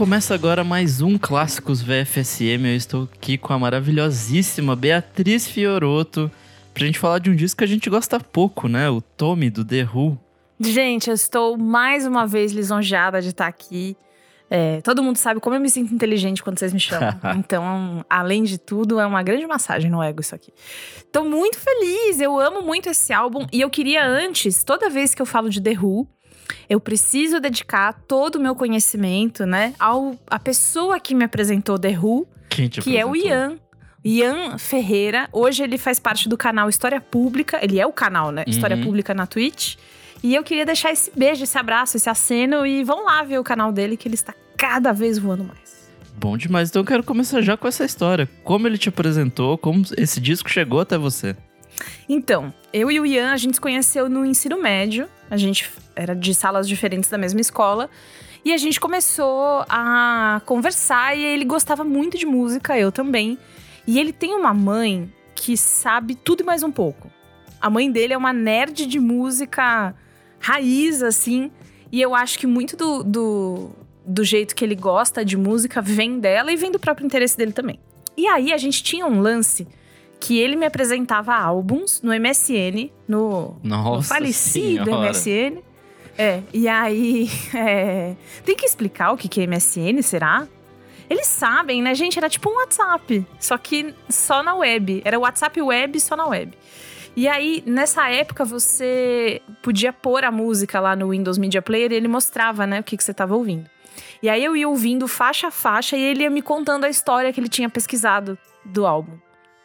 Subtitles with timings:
[0.00, 2.64] começa agora mais um Clássicos VFSM.
[2.64, 6.30] Eu estou aqui com a maravilhosíssima Beatriz Fioroto
[6.72, 8.88] pra gente falar de um disco que a gente gosta pouco, né?
[8.88, 10.18] O Tommy do The Who.
[10.58, 13.94] Gente, eu estou mais uma vez lisonjeada de estar aqui.
[14.48, 17.14] É, todo mundo sabe como eu me sinto inteligente quando vocês me chamam.
[17.36, 20.50] então, além de tudo, é uma grande massagem no ego isso aqui.
[21.12, 23.46] Tô muito feliz, eu amo muito esse álbum.
[23.52, 26.08] E eu queria antes, toda vez que eu falo de The Who,
[26.68, 31.98] eu preciso dedicar todo o meu conhecimento, né, ao a pessoa que me apresentou The
[31.98, 33.16] Who, que é o apresentou?
[33.16, 33.58] Ian.
[34.04, 35.28] Ian Ferreira.
[35.32, 37.58] Hoje ele faz parte do canal História Pública.
[37.62, 38.44] Ele é o canal, né?
[38.46, 38.84] História Uhum.
[38.84, 39.76] Pública na Twitch.
[40.22, 42.64] E eu queria deixar esse beijo, esse abraço, esse aceno.
[42.66, 45.90] E vão lá ver o canal dele, que ele está cada vez voando mais.
[46.16, 46.70] Bom demais.
[46.70, 48.28] Então eu quero começar já com essa história.
[48.42, 51.36] Como ele te apresentou, como esse disco chegou até você.
[52.08, 55.08] Então, eu e o Ian, a gente se conheceu no ensino médio.
[55.30, 57.88] A gente era de salas diferentes da mesma escola.
[58.44, 63.38] E a gente começou a conversar e ele gostava muito de música, eu também.
[63.86, 67.10] E ele tem uma mãe que sabe tudo e mais um pouco.
[67.60, 69.94] A mãe dele é uma nerd de música
[70.38, 71.50] raiz, assim.
[71.92, 73.70] E eu acho que muito do, do,
[74.06, 77.52] do jeito que ele gosta de música vem dela e vem do próprio interesse dele
[77.52, 77.78] também.
[78.16, 79.66] E aí a gente tinha um lance
[80.30, 85.08] que ele me apresentava álbuns no MSN, no, no Nossa falecido senhora.
[85.08, 85.58] MSN.
[86.16, 87.28] É, e aí.
[87.52, 88.14] é,
[88.44, 90.46] tem que explicar o que que é MSN, será?
[91.08, 92.16] Eles sabem, né, gente?
[92.16, 95.02] Era tipo um WhatsApp, só que só na web.
[95.04, 96.56] Era o WhatsApp web só na web.
[97.16, 101.96] E aí, nessa época, você podia pôr a música lá no Windows Media Player e
[101.96, 103.68] ele mostrava, né, o que, que você estava ouvindo.
[104.22, 107.32] E aí eu ia ouvindo faixa a faixa e ele ia me contando a história
[107.32, 109.18] que ele tinha pesquisado do álbum.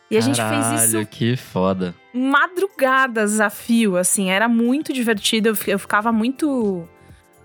[0.10, 1.96] E a gente fez isso Caralho, que foda.
[2.14, 6.88] madrugadas a fio, assim, era muito divertido, eu, eu ficava muito.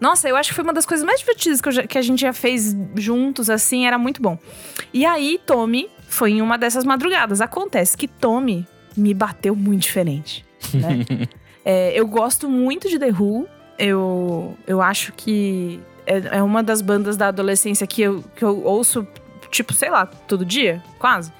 [0.00, 2.20] Nossa, eu acho que foi uma das coisas mais divertidas que, já- que a gente
[2.20, 4.38] já fez juntos, assim, era muito bom.
[4.92, 7.40] E aí, Tommy foi em uma dessas madrugadas.
[7.40, 11.04] Acontece que Tommy me bateu muito diferente, né?
[11.62, 13.46] É, eu gosto muito de The Who,
[13.78, 18.64] eu, eu acho que é, é uma das bandas da adolescência que eu, que eu
[18.64, 19.06] ouço,
[19.50, 21.30] tipo, sei lá, todo dia, quase.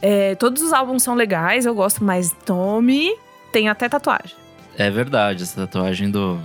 [0.00, 3.14] É, todos os álbuns são legais, eu gosto, mas Tommy
[3.52, 4.36] tem até tatuagem.
[4.76, 6.38] É verdade, essa tatuagem do,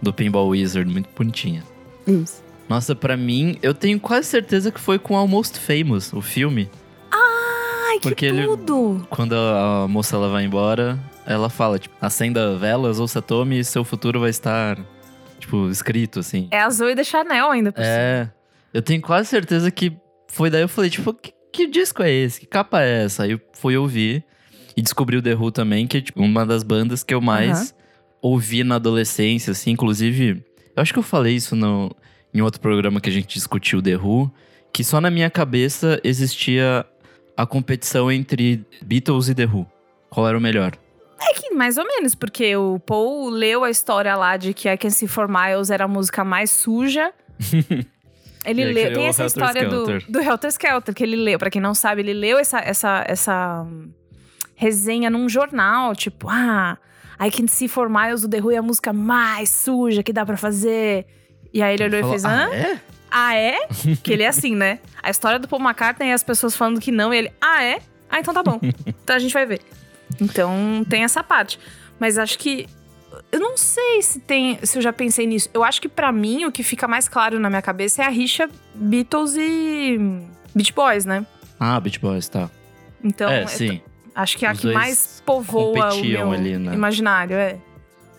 [0.00, 1.62] do Pinball Wizard, muito bonitinha.
[2.06, 2.42] Isso.
[2.68, 6.70] Nossa, pra mim, eu tenho quase certeza que foi com Almost Famous, o filme.
[7.10, 9.06] Ai, que Porque ele- tudo!
[9.10, 10.96] Quando a, moça ela vai embora,
[11.26, 14.78] ela fala, tipo, acenda velas, ouça Tommy e seu futuro vai estar,
[15.40, 16.46] tipo, escrito, assim.
[16.52, 17.92] É a Zoe da Chanel ainda por cima.
[17.92, 18.28] É,
[18.72, 19.92] eu tenho quase certeza que
[20.28, 22.40] foi daí eu falei, tipo, que, que disco é esse?
[22.40, 23.24] Que capa é essa?
[23.24, 24.24] Aí eu fui ouvir
[24.76, 27.74] e descobri o The Who também, que é tipo, uma das bandas que eu mais
[28.22, 29.72] ouvi na adolescência, assim.
[29.72, 30.44] Inclusive,
[30.76, 31.94] eu acho que eu falei isso no,
[32.32, 34.32] em outro programa que a gente discutiu o The Who,
[34.72, 36.86] que só na minha cabeça existia
[37.36, 39.66] a competição entre Beatles e The Who.
[40.08, 40.72] Qual era o melhor?
[41.20, 44.76] É que mais ou menos, porque o Paul leu a história lá de que I
[44.76, 47.12] Can See For Miles era a música mais suja.
[48.44, 50.04] Ele aí leu, tem essa história do, Skelter.
[50.10, 51.38] do Helter Skelter, que ele leu.
[51.38, 53.90] Pra quem não sabe, ele leu essa, essa, essa hum,
[54.54, 56.78] resenha num jornal, tipo, ah,
[57.20, 60.24] I Can See For Miles, o The Who é a música mais suja que dá
[60.24, 61.06] pra fazer.
[61.52, 62.48] E aí ele olhou Falou, e fez, hã?
[62.50, 62.80] ah, é?
[63.10, 63.58] Ah, é?
[64.02, 64.78] que ele é assim, né?
[65.02, 67.80] A história do Paul McCartney e as pessoas falando que não, e ele, ah, é?
[68.08, 68.58] Ah, então tá bom.
[68.86, 69.60] então a gente vai ver.
[70.20, 71.58] Então tem essa parte.
[71.98, 72.66] Mas acho que.
[73.32, 74.58] Eu não sei se tem.
[74.62, 75.48] Se eu já pensei nisso.
[75.52, 78.08] Eu acho que pra mim o que fica mais claro na minha cabeça é a
[78.10, 79.98] rixa Beatles e
[80.54, 81.26] Beach Boys, né?
[81.58, 82.50] Ah, Beach Boys, tá.
[83.02, 83.80] Então, é, sim.
[84.14, 86.74] acho que é a Os que mais povoa o meu ali, né?
[86.74, 87.56] imaginário, é.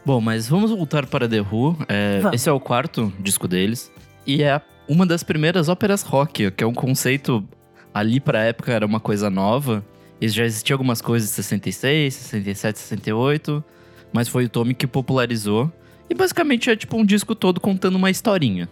[0.03, 1.77] Bom, mas vamos voltar para The Who.
[1.87, 3.91] É, esse é o quarto disco deles.
[4.25, 7.47] E é uma das primeiras óperas rock, que é um conceito
[7.93, 9.85] ali pra época era uma coisa nova.
[10.19, 13.63] E já existia algumas coisas em 66, 67, 68.
[14.13, 15.71] Mas foi o Tommy que popularizou.
[16.09, 18.67] E basicamente é tipo um disco todo contando uma historinha.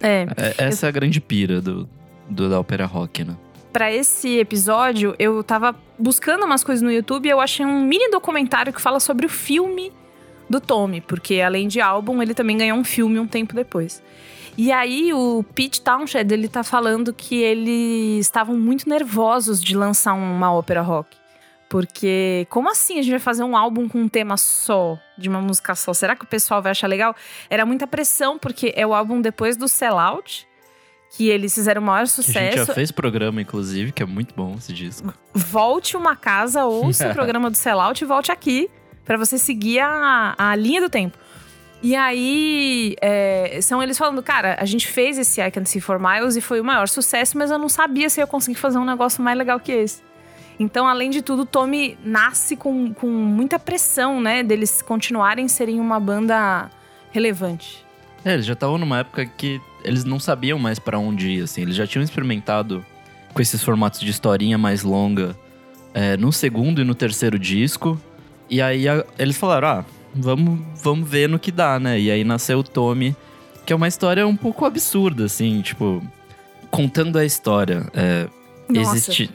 [0.00, 0.26] É.
[0.36, 1.88] É- essa é a grande pira do,
[2.28, 3.36] do- da ópera rock, né?
[3.72, 8.10] Pra esse episódio, eu tava buscando umas coisas no YouTube e eu achei um mini
[8.10, 9.90] documentário que fala sobre o filme
[10.50, 14.02] do Tommy, porque além de álbum, ele também ganhou um filme um tempo depois.
[14.58, 20.12] E aí o Pete Townshend, ele tá falando que eles estavam muito nervosos de lançar
[20.12, 21.16] uma ópera rock.
[21.72, 25.40] Porque como assim a gente vai fazer um álbum com um tema só, de uma
[25.40, 25.94] música só?
[25.94, 27.16] Será que o pessoal vai achar legal?
[27.48, 30.46] Era muita pressão, porque é o álbum depois do Sellout,
[31.16, 32.66] que eles fizeram o maior Que a gente sucesso.
[32.66, 35.14] já fez programa, inclusive, que é muito bom esse disco.
[35.32, 38.68] volte uma casa, ouça o programa do Sellout e volte aqui
[39.02, 41.16] pra você seguir a, a linha do tempo.
[41.82, 45.98] E aí, é, são eles falando, cara, a gente fez esse I Can See For
[45.98, 48.76] Miles e foi o maior sucesso, mas eu não sabia se eu ia conseguir fazer
[48.76, 50.11] um negócio mais legal que esse.
[50.58, 54.42] Então, além de tudo, Tommy nasce com, com muita pressão, né?
[54.42, 56.70] Deles continuarem serem uma banda
[57.10, 57.84] relevante.
[58.24, 61.62] É, eles já estavam numa época que eles não sabiam mais para onde ir, assim.
[61.62, 62.84] Eles já tinham experimentado
[63.34, 65.36] com esses formatos de historinha mais longa
[65.92, 68.00] é, no segundo e no terceiro disco.
[68.48, 69.84] E aí a, eles falaram, ah,
[70.14, 71.98] vamos, vamos ver no que dá, né?
[71.98, 73.16] E aí nasceu o Tommy,
[73.66, 76.02] que é uma história um pouco absurda, assim, tipo...
[76.70, 78.26] Contando a história, é,
[78.66, 78.96] Nossa.
[78.96, 79.30] existe...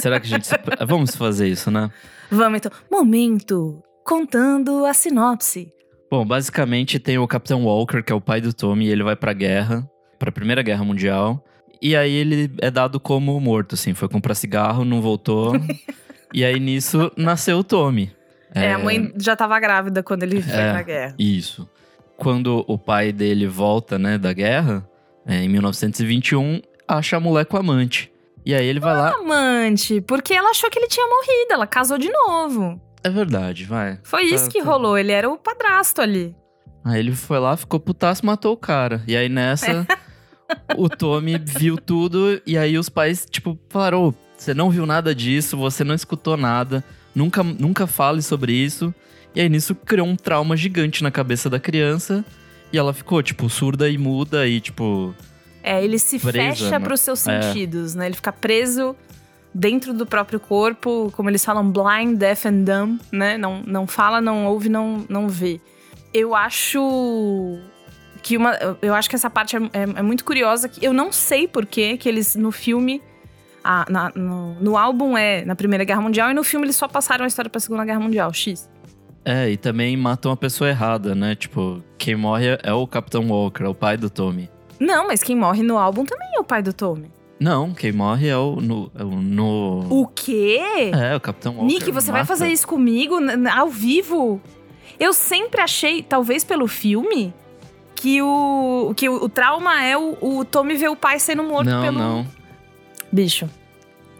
[0.00, 0.48] será que a gente...
[0.86, 1.90] Vamos fazer isso, né?
[2.30, 2.72] Vamos então.
[2.90, 3.82] Momento!
[4.04, 5.72] Contando a sinopse.
[6.10, 9.14] Bom, basicamente tem o Capitão Walker, que é o pai do Tommy, e ele vai
[9.14, 9.88] pra guerra,
[10.18, 11.44] pra Primeira Guerra Mundial.
[11.80, 15.52] E aí ele é dado como morto, assim, foi comprar cigarro, não voltou.
[16.34, 18.10] e aí nisso nasceu o Tommy.
[18.52, 20.72] É, a mãe já tava grávida quando ele foi É.
[20.72, 21.14] pra guerra.
[21.18, 21.68] Isso.
[22.16, 24.84] Quando o pai dele volta, né, da guerra,
[25.24, 28.10] é, em 1921, acha a mulher com amante.
[28.44, 29.12] E aí ele vai lá.
[29.14, 32.80] Amante, porque ela achou que ele tinha morrido, ela casou de novo.
[33.04, 33.98] É verdade, vai.
[34.02, 34.64] Foi Tá- isso que tá.
[34.64, 36.34] rolou, ele era o padrasto ali.
[36.84, 39.02] Aí ele foi lá, ficou putaço, matou o cara.
[39.06, 39.86] E aí nessa,
[40.76, 45.14] o Tommy viu tudo, e aí os pais, tipo, falaram: "Ô, você não viu nada
[45.14, 46.82] disso, você não escutou nada,
[47.14, 48.94] nunca, nunca fale sobre isso.
[49.34, 52.24] E aí nisso criou um trauma gigante na cabeça da criança.
[52.72, 55.14] E ela ficou, tipo, surda e muda e, tipo.
[55.62, 56.80] É, ele se Presa, fecha né?
[56.80, 57.42] pros seus É.
[57.42, 58.06] sentidos, né?
[58.06, 58.96] Ele fica preso
[59.54, 63.36] dentro do próprio corpo, como eles falam, blind, deaf and dumb, né?
[63.36, 65.60] Não, não fala, não ouve, não, não vê.
[66.14, 67.58] Eu acho
[68.22, 68.52] que uma.
[68.82, 70.68] Eu acho que essa parte é, é- é muito curiosa.
[70.68, 73.02] Que eu não sei por que que eles no filme.
[73.62, 76.88] ah, na- no, no álbum é na Primeira Guerra Mundial e no filme eles só
[76.88, 78.70] passaram a história pra Segunda Guerra Mundial, X.
[79.22, 81.34] É, e também matou uma pessoa errada, né?
[81.34, 84.48] Tipo, quem morre é o Capitão Walker, é o pai do Tommy.
[84.80, 87.10] Não, mas quem morre no álbum também é o pai do Tommy.
[87.38, 88.56] Não, quem morre é o.
[88.56, 89.86] No, é o no...
[89.90, 90.58] O quê?
[90.92, 91.66] É, o Capitão Walker.
[91.72, 92.32] Nick, você vai mata.
[92.32, 93.16] fazer isso comigo
[93.54, 94.40] ao vivo?
[94.98, 97.32] Eu sempre achei, talvez pelo filme,
[97.94, 101.70] que o, que o, o trauma é o, o Tommy ver o pai sendo morto
[101.70, 102.26] Não, pelo não.
[103.10, 103.46] bicho.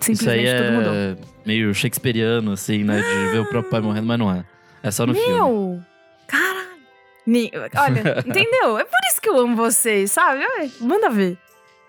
[0.00, 0.94] Isso aí Simplesmente tudo mudou.
[0.94, 2.96] é meio shakespeariano, assim, né?
[3.02, 4.44] De ver o próprio pai morrendo, mas não é.
[4.82, 5.28] É só no filme.
[5.34, 5.80] Meu!
[6.26, 6.70] Caralho!
[7.76, 8.78] Olha, entendeu?
[8.78, 10.42] É por isso que eu amo vocês, sabe?
[10.58, 11.36] Ai, Manda ver.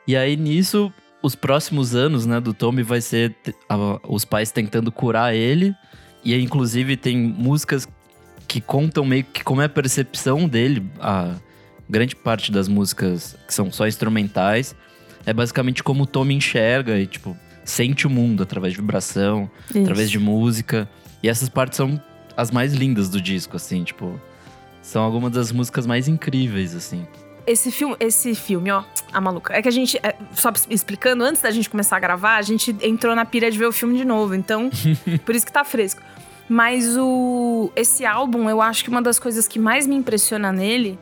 [0.07, 0.91] E aí, nisso,
[1.21, 3.35] os próximos anos, né, do Tommy vai ser
[3.69, 5.73] a- os pais tentando curar ele.
[6.23, 7.87] E aí, inclusive, tem músicas
[8.47, 10.83] que contam meio que como é a percepção dele.
[10.99, 11.35] A
[11.89, 14.75] grande parte das músicas que são só instrumentais
[15.25, 19.49] é basicamente como o Tommy enxerga e, tipo, sente o mundo através de vibração,
[19.83, 20.89] através de música.
[21.23, 22.01] E essas partes são
[22.35, 24.19] as mais lindas do disco, assim, tipo.
[24.81, 27.05] São algumas das músicas mais incríveis, assim.
[27.45, 29.53] Esse filme, esse filme, ó, a maluca.
[29.53, 32.75] É que a gente, é, só explicando, antes da gente começar a gravar, a gente
[32.81, 34.35] entrou na pira de ver o filme de novo.
[34.35, 34.69] Então,
[35.25, 36.01] por isso que tá fresco.
[36.47, 40.99] Mas o esse álbum, eu acho que uma das coisas que mais me impressiona nele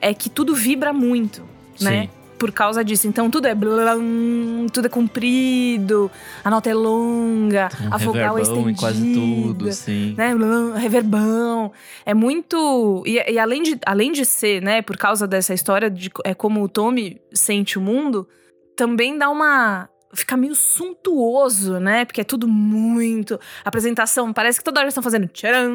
[0.00, 1.42] é que tudo vibra muito,
[1.80, 2.02] né?
[2.02, 2.10] Sim.
[2.40, 3.06] Por causa disso.
[3.06, 6.10] Então tudo é blum, tudo é comprido,
[6.42, 10.14] a nota é longa, um a vogal é estendida em quase tudo, sim.
[10.16, 10.32] né?
[10.78, 11.70] Reverbão.
[12.06, 13.02] É muito.
[13.06, 16.62] E, e além, de, além de ser, né, por causa dessa história de é como
[16.62, 18.26] o Tommy sente o mundo,
[18.74, 19.90] também dá uma.
[20.12, 22.04] Fica meio suntuoso, né?
[22.04, 23.38] Porque é tudo muito.
[23.64, 25.28] Apresentação, parece que toda hora eles estão fazendo.
[25.28, 25.70] Tcharam!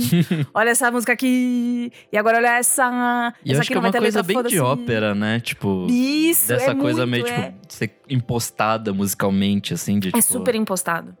[0.52, 1.90] olha essa música aqui.
[2.12, 3.32] E agora olha essa.
[3.44, 5.40] E essa acho aqui que é uma coisa bem de ópera, né?
[5.40, 7.52] Tipo, Isso, dessa é coisa muito, meio, é.
[7.52, 10.22] tipo, ser impostada musicalmente, assim, de É tipo.
[10.22, 11.16] super impostado.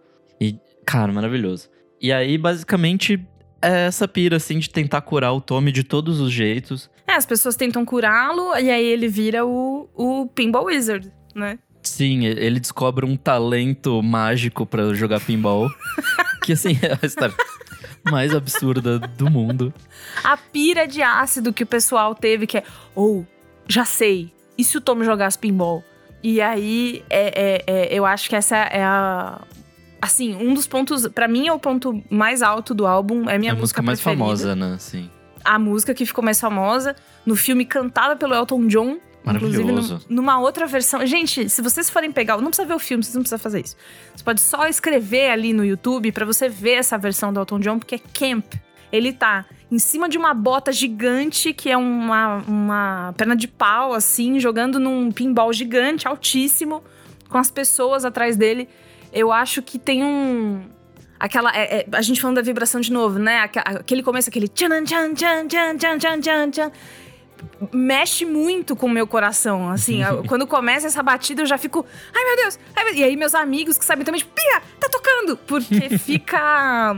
[0.90, 1.68] Cara, maravilhoso.
[2.00, 3.24] E aí, basicamente,
[3.62, 6.90] é essa pira, assim, de tentar curar o Tommy de todos os jeitos.
[7.06, 11.58] É, as pessoas tentam curá-lo e aí ele vira o, o Pinball Wizard, né?
[11.82, 15.68] Sim, ele descobre um talento mágico pra jogar pinball.
[16.42, 17.34] que, assim, é a história
[18.10, 19.72] mais absurda do mundo.
[20.22, 23.26] A pira de ácido que o pessoal teve, que é, ou,
[23.68, 25.82] já sei, e se o Tommy jogasse pinball?
[26.22, 29.40] E aí, é, é- é- eu acho que essa é a.
[30.02, 31.06] Assim, um dos pontos.
[31.08, 33.28] Pra mim, é o ponto mais alto do álbum.
[33.28, 34.22] É a minha é a música mais preferida.
[34.24, 34.74] famosa, né?
[34.74, 35.10] Assim.
[35.44, 36.94] A música que ficou mais famosa.
[37.24, 38.98] No filme cantada pelo Elton John.
[39.24, 39.60] Maravilhoso.
[39.60, 41.04] Inclusive, numa outra versão.
[41.06, 43.76] Gente, se vocês forem pegar, não precisa ver o filme, vocês não precisam fazer isso.
[44.14, 47.78] Você pode só escrever ali no YouTube para você ver essa versão do Elton John,
[47.78, 48.54] porque é camp.
[48.90, 53.92] Ele tá em cima de uma bota gigante, que é uma, uma perna de pau,
[53.92, 56.82] assim, jogando num pinball gigante, altíssimo,
[57.28, 58.68] com as pessoas atrás dele.
[59.12, 60.62] Eu acho que tem um.
[61.20, 61.54] Aquela.
[61.54, 63.48] É, é, a gente falando da vibração de novo, né?
[63.54, 64.48] Aquele começo, aquele.
[64.48, 66.72] Tchan, tchan, tchan, tchan, tchan, tchan, tchan, tchan
[67.72, 69.70] mexe muito com o meu coração.
[69.70, 71.84] Assim, quando começa essa batida, eu já fico.
[72.14, 72.58] Ai, meu Deus!
[72.74, 72.94] Ai, meu...
[72.94, 75.36] E aí, meus amigos que sabem também, tipo, Pia, tá tocando!
[75.36, 76.96] Porque fica.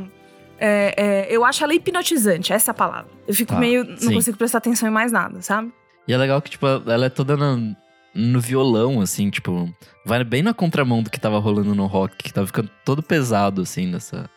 [0.58, 3.10] É, é, eu acho ela hipnotizante, essa é a palavra.
[3.26, 3.84] Eu fico tá, meio.
[3.84, 4.14] Não sim.
[4.14, 5.72] consigo prestar atenção em mais nada, sabe?
[6.06, 7.76] E é legal que, tipo, ela é toda no,
[8.14, 9.72] no violão, assim, tipo.
[10.04, 13.62] Vai bem na contramão do que tava rolando no rock, que tava ficando todo pesado,
[13.62, 14.28] assim, nessa,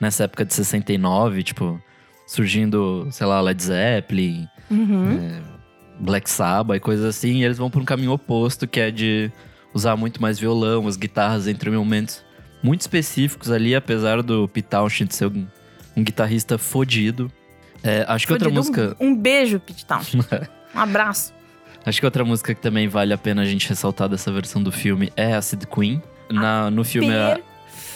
[0.00, 1.80] nessa época de 69, tipo,
[2.26, 4.48] surgindo, sei lá, Led Zeppelin.
[4.70, 5.18] Uhum.
[5.18, 5.53] É,
[5.98, 9.30] Black Sabbath e coisas assim, e eles vão para um caminho oposto, que é de
[9.72, 12.24] usar muito mais violão, as guitarras entre momentos
[12.62, 15.46] muito específicos ali, apesar do Pete Townshend ser um
[15.96, 17.30] um guitarrista fodido.
[17.82, 18.96] É, acho que outra música.
[19.00, 20.26] Um, um beijo, Pete Townshend.
[20.74, 21.32] um abraço.
[21.84, 24.72] Acho que outra música que também vale a pena a gente ressaltar dessa versão do
[24.72, 26.02] filme é Acid Queen.
[26.30, 27.40] Na, no filme é.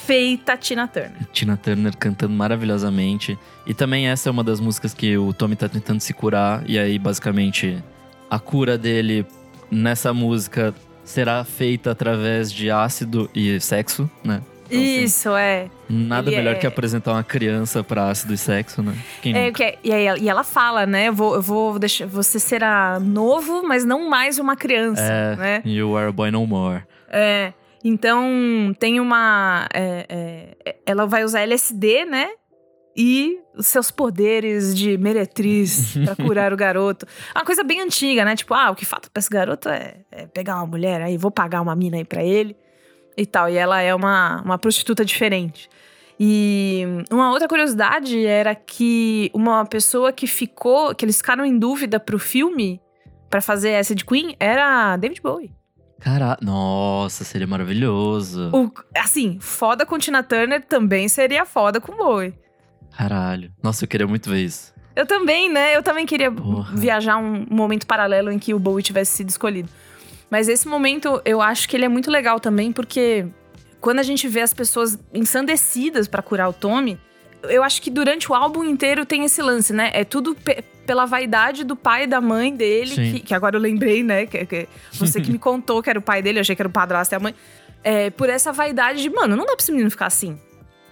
[0.09, 1.27] Perfeita Tina Turner.
[1.35, 3.39] Tina Turner cantando maravilhosamente.
[3.67, 6.63] E também essa é uma das músicas que o Tommy tá tentando se curar.
[6.67, 7.85] E aí, basicamente,
[8.31, 9.27] a cura dele
[9.71, 10.75] nessa música
[11.05, 14.41] será feita através de ácido e sexo, né?
[14.67, 15.71] Então, assim, Isso, assim, é.
[15.91, 16.59] Nada melhor é...
[16.59, 18.97] que apresentar uma criança pra ácido e sexo, né?
[19.21, 21.09] Quem é, que é, e, aí, e ela fala, né?
[21.09, 22.07] Eu vou, eu vou deixar.
[22.07, 25.03] Você será novo, mas não mais uma criança.
[25.03, 25.63] É, né?
[25.67, 26.83] You are a boy no more.
[27.11, 27.53] É.
[27.89, 29.67] Então, tem uma.
[29.73, 32.29] É, é, ela vai usar LSD, né?
[32.95, 37.07] E os seus poderes de meretriz para curar o garoto.
[37.35, 38.37] Uma coisa bem antiga, né?
[38.37, 41.31] Tipo, ah, o que falta pra esse garoto é, é pegar uma mulher aí, vou
[41.31, 42.55] pagar uma mina aí pra ele
[43.17, 43.49] e tal.
[43.49, 45.71] E ela é uma, uma prostituta diferente.
[46.21, 51.99] E uma outra curiosidade era que uma pessoa que ficou, que eles ficaram em dúvida
[51.99, 52.83] pro filme
[53.31, 55.59] para fazer essa de Queen era David Bowie.
[56.01, 58.51] Caraca, nossa, seria maravilhoso.
[58.53, 62.35] O, assim, foda com Tina Turner também seria foda com Bowie.
[62.97, 63.53] Caralho.
[63.63, 64.73] Nossa, eu queria muito ver isso.
[64.95, 65.77] Eu também, né?
[65.77, 66.75] Eu também queria Porra.
[66.75, 69.69] viajar um momento paralelo em que o Bowie tivesse sido escolhido.
[70.31, 73.27] Mas esse momento eu acho que ele é muito legal também, porque
[73.81, 76.99] quando a gente vê as pessoas ensandecidas para curar o Tommy,
[77.45, 79.91] eu acho que durante o álbum inteiro tem esse lance, né?
[79.95, 80.37] É tudo
[80.87, 84.27] pela vaidade do pai e da mãe dele, que, que, agora eu lembrei, né?
[84.27, 86.69] Que, que você que me contou que era o pai dele, eu achei que era
[86.69, 87.35] o padrasto e a mãe.
[87.85, 90.39] É, por essa vaidade de, mano, não dá pra esse menino ficar assim.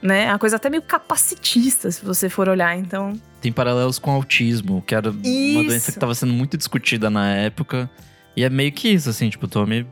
[0.03, 0.31] Né?
[0.31, 3.15] A coisa até meio capacitista, se você for olhar, então.
[3.41, 5.59] Tem paralelos com autismo, que era Isso.
[5.59, 7.91] uma doença que estava sendo muito discutida na época.
[8.37, 9.87] E é meio que isso, assim, tipo, o Tommy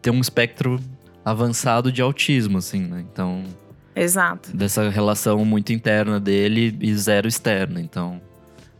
[0.00, 0.80] tem um espectro
[1.24, 3.04] avançado de autismo, assim, né?
[3.12, 3.44] Então.
[3.94, 4.56] Exato.
[4.56, 7.80] Dessa relação muito interna dele e zero externa.
[7.80, 8.20] Então,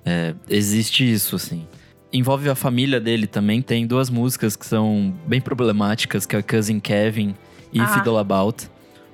[0.04, 1.66] é, existe isso, assim.
[2.12, 3.62] Envolve a família dele também.
[3.62, 7.34] Tem duas músicas que são bem problemáticas, que é Cousin Kevin
[7.72, 7.88] e ah.
[7.88, 8.68] Fiddle About.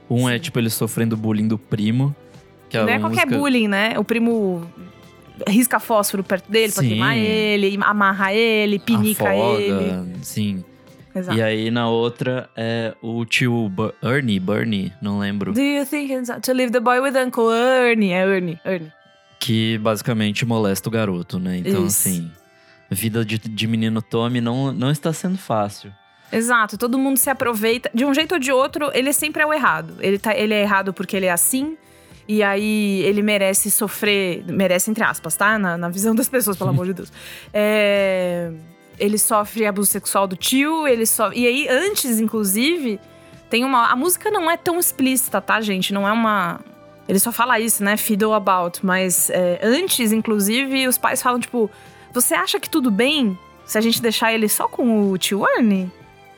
[0.09, 0.37] Um é, Sim.
[0.37, 2.15] é, tipo, ele sofrendo bullying do primo.
[2.69, 3.39] Que é Não é qualquer música...
[3.39, 3.99] bullying, né?
[3.99, 4.67] O primo
[5.47, 6.75] risca fósforo perto dele sim.
[6.75, 10.17] pra queimar ele, amarra ele, pinica Afoga, ele.
[10.23, 10.65] Sim.
[11.15, 11.37] Exato.
[11.37, 13.71] E aí na outra é o tio
[14.03, 15.53] Ernie, Bernie, não lembro.
[15.53, 18.13] Do you think it's to leave the boy with Uncle Ernie?
[18.13, 18.93] É Ernie, Ernie.
[19.39, 21.59] Que basicamente molesta o garoto, né?
[21.59, 22.09] Então, Isso.
[22.09, 22.31] assim,
[22.91, 25.93] vida de, de menino Tommy não, não está sendo fácil.
[26.33, 27.91] Exato, todo mundo se aproveita.
[27.93, 29.95] De um jeito ou de outro, ele sempre é o errado.
[30.01, 31.77] Ele, tá, ele é errado porque ele é assim,
[32.29, 34.45] e aí ele merece sofrer.
[34.47, 35.59] Merece, entre aspas, tá?
[35.59, 37.13] Na, na visão das pessoas, pelo amor de Deus.
[37.53, 38.53] É,
[39.01, 41.41] ele sofre abuso sexual do tio, ele sofre.
[41.41, 43.01] E aí, antes, inclusive,
[43.49, 43.91] tem uma.
[43.91, 45.93] A música não é tão explícita, tá, gente?
[45.93, 46.61] Não é uma.
[47.09, 47.97] Ele só fala isso, né?
[47.97, 48.85] Fiddle about.
[48.85, 51.69] Mas é, antes, inclusive, os pais falam, tipo,
[52.13, 55.91] você acha que tudo bem se a gente deixar ele só com o tio Ernie?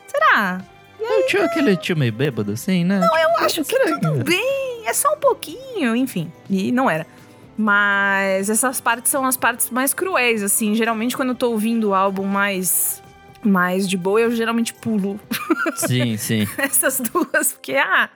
[0.07, 0.62] Será?
[1.00, 3.00] E aí, o tio, aquele tio meio bêbado, assim, né?
[3.00, 6.31] Não, eu acho que tudo bem é só um pouquinho, enfim.
[6.49, 7.07] E não era.
[7.56, 10.75] Mas essas partes são as partes mais cruéis, assim.
[10.75, 13.02] Geralmente, quando eu tô ouvindo o álbum mais,
[13.44, 15.21] mais de boa, eu geralmente pulo.
[15.76, 16.47] Sim, sim.
[16.59, 18.11] Essas duas, porque, ah,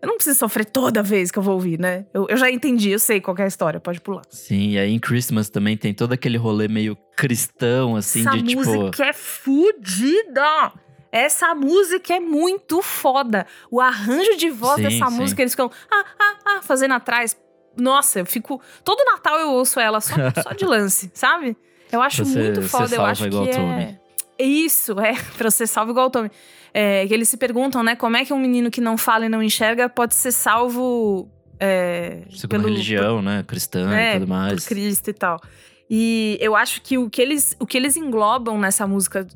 [0.00, 2.06] eu não preciso sofrer toda vez que eu vou ouvir, né?
[2.12, 4.22] Eu, eu já entendi, eu sei qual é a história, pode pular.
[4.28, 8.42] Sim, e aí em Christmas também tem todo aquele rolê meio cristão, assim, Essa de
[8.42, 8.62] tipo.
[8.62, 10.72] Essa música é fudida!
[11.12, 13.46] Essa música é muito foda.
[13.70, 15.16] O arranjo de voz sim, dessa sim.
[15.16, 17.36] música, eles ficam ah, ah, ah, fazendo atrás.
[17.76, 18.60] Nossa, eu fico.
[18.84, 21.56] Todo Natal eu ouço ela só, só de lance, sabe?
[21.90, 22.94] Eu acho você, muito foda.
[22.94, 23.98] eu acho que é.
[24.38, 26.30] Isso, é, pra ser salvo igual o Tommy.
[26.74, 29.28] É, que eles se perguntam, né, como é que um menino que não fala e
[29.28, 31.28] não enxerga pode ser salvo.
[31.60, 33.44] É, Segundo pelo, religião, por, né?
[33.46, 34.64] Cristã é, e tudo mais.
[34.64, 35.40] Por Cristo e tal.
[35.88, 39.26] E eu acho que o que eles, o que eles englobam nessa música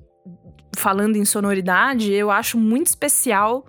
[0.75, 3.67] falando em sonoridade, eu acho muito especial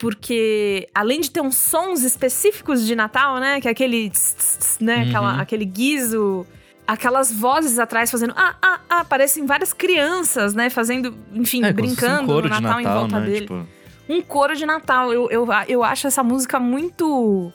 [0.00, 3.60] porque além de ter uns sons específicos de Natal, né?
[3.60, 4.96] Que é aquele, tss, tss, né?
[4.96, 5.08] Uhum.
[5.08, 6.46] Aquela, aquele guizo,
[6.86, 10.70] aquelas vozes atrás fazendo ah, ah, ah, parecem várias crianças, né?
[10.70, 13.26] Fazendo, enfim, É, brincando um no de Natal, em volta né?
[13.26, 13.40] dele.
[13.42, 13.66] Tipo,
[14.08, 15.12] Um coro de Natal.
[15.12, 17.52] Eu, eu, eu acho essa música muito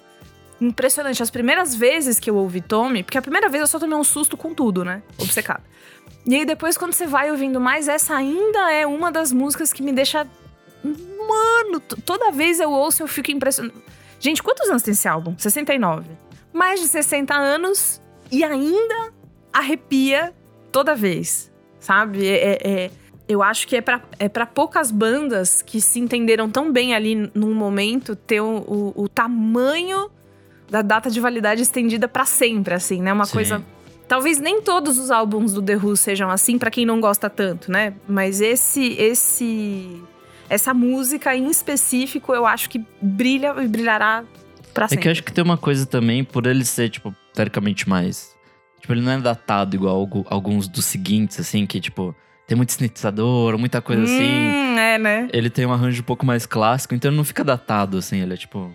[0.61, 1.23] impressionante.
[1.23, 4.03] As primeiras vezes que eu ouvi Tommy, porque a primeira vez eu só tomei um
[4.03, 5.01] susto com tudo, né?
[5.17, 5.63] Obcecada.
[6.27, 9.81] E aí depois, quando você vai ouvindo mais, essa ainda é uma das músicas que
[9.81, 10.27] me deixa.
[10.85, 13.81] Mano, toda vez eu ouço, eu fico impressionado.
[14.19, 15.35] Gente, quantos anos tem esse álbum?
[15.37, 16.07] 69.
[16.53, 18.01] Mais de 60 anos
[18.31, 19.11] e ainda
[19.51, 20.33] arrepia
[20.71, 22.27] toda vez, sabe?
[22.27, 22.91] É, é- é-
[23.27, 27.29] eu acho que é pra, é pra poucas bandas que se entenderam tão bem ali
[27.33, 30.09] num momento ter o, o- o tamanho
[30.69, 33.11] da data de validade estendida pra sempre, assim, né?
[33.13, 33.33] Uma Sim.
[33.33, 33.65] coisa.
[34.07, 37.71] Talvez nem todos os álbuns do The Who sejam assim pra quem não gosta tanto,
[37.71, 37.93] né?
[38.07, 40.01] Mas esse esse
[40.49, 44.23] essa música em específico, eu acho que brilha e brilhará
[44.73, 45.01] pra É sempre.
[45.03, 48.33] que eu acho que tem uma coisa também, por ele ser, tipo, teoricamente mais.
[48.81, 52.15] Tipo, ele não é datado igual algu- alguns dos seguintes, assim, que, tipo,
[52.47, 54.49] tem muito sintetizador, muita coisa assim.
[54.51, 55.27] Hum, é, né?
[55.33, 58.33] Ele tem um arranjo um pouco mais clássico, então ele não fica datado, assim, ele
[58.33, 58.71] é, tipo,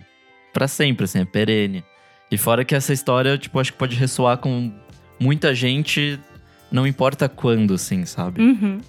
[0.51, 1.83] pra sempre, assim, é perene.
[2.29, 4.73] E fora que essa história, tipo, acho que pode ressoar com
[5.19, 6.19] muita gente,
[6.71, 8.41] não importa quando, assim, sabe?
[8.41, 8.79] Uhum.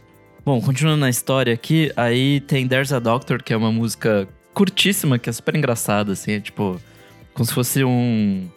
[0.44, 5.18] Bom, continuando na história aqui, aí tem There's a Doctor, que é uma música curtíssima,
[5.18, 6.80] que é super engraçada, assim, é tipo,
[7.32, 8.48] como se fosse um.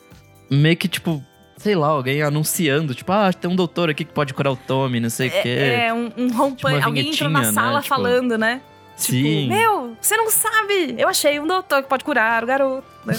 [0.50, 1.24] Meio que tipo,
[1.58, 5.00] sei lá, alguém anunciando, tipo, ah, tem um doutor aqui que pode curar o Tommy,
[5.00, 5.50] não sei o quê.
[5.50, 6.76] É, é um, um rompante.
[6.76, 7.52] Tipo Alguém entrou na né?
[7.52, 8.62] sala Tipo, falando, né?
[8.96, 9.44] Sim.
[9.44, 10.96] Tipo, meu, você não sabe!
[10.98, 12.88] Eu achei um doutor que pode curar o garoto.
[13.06, 13.16] né?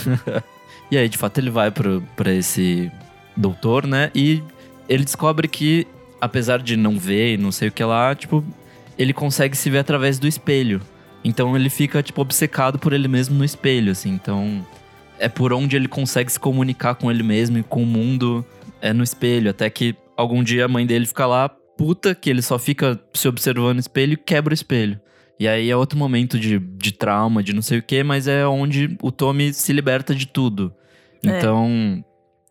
[0.90, 2.90] E aí, de fato, ele vai pro, pra esse
[3.36, 4.10] doutor, né?
[4.14, 4.42] E
[4.88, 5.86] ele descobre que,
[6.20, 8.44] apesar de não ver e não sei o que lá, tipo,
[8.98, 10.80] ele consegue se ver através do espelho.
[11.24, 14.10] Então ele fica, tipo, obcecado por ele mesmo no espelho, assim.
[14.10, 14.64] Então
[15.18, 18.44] é por onde ele consegue se comunicar com ele mesmo e com o mundo
[18.80, 19.50] é no espelho.
[19.50, 23.26] Até que algum dia a mãe dele fica lá, puta, que ele só fica se
[23.28, 25.00] observando no espelho e quebra o espelho.
[25.38, 28.46] E aí é outro momento de, de trauma, de não sei o que, mas é
[28.46, 30.72] onde o Tommy se liberta de tudo.
[31.24, 31.28] É.
[31.28, 32.04] Então,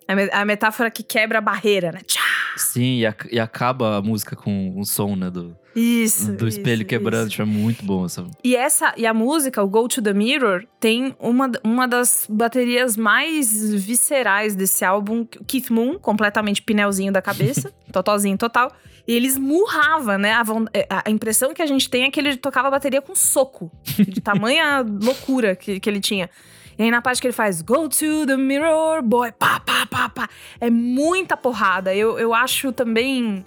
[0.08, 2.00] A me- A metáfora que quebra a barreira, né?
[2.06, 2.22] Tchá!
[2.58, 6.32] sim, e, ac- e acaba a música com o som, né, do, Isso.
[6.38, 7.24] do espelho isso, quebrando.
[7.28, 7.32] isso.
[7.32, 8.26] Tipo, é muito bom essa.
[8.42, 12.96] E essa e a música, o Go to the Mirror, tem uma, uma das baterias
[12.96, 18.72] mais viscerais desse álbum, Keith Moon, completamente pinelzinho da cabeça, totozinho total.
[19.06, 20.32] E ele esmurrava, né?
[20.32, 23.02] A, von- a- a impressão que a gente tem é que ele tocava a bateria
[23.02, 26.30] com soco, de tamanha loucura que, que ele tinha.
[26.78, 30.10] E aí na parte que ele faz Go to the mirror, boy, pá, pá, pá,
[30.10, 30.30] pá.
[30.60, 31.94] É muita porrada.
[31.96, 33.46] Eu, eu acho também.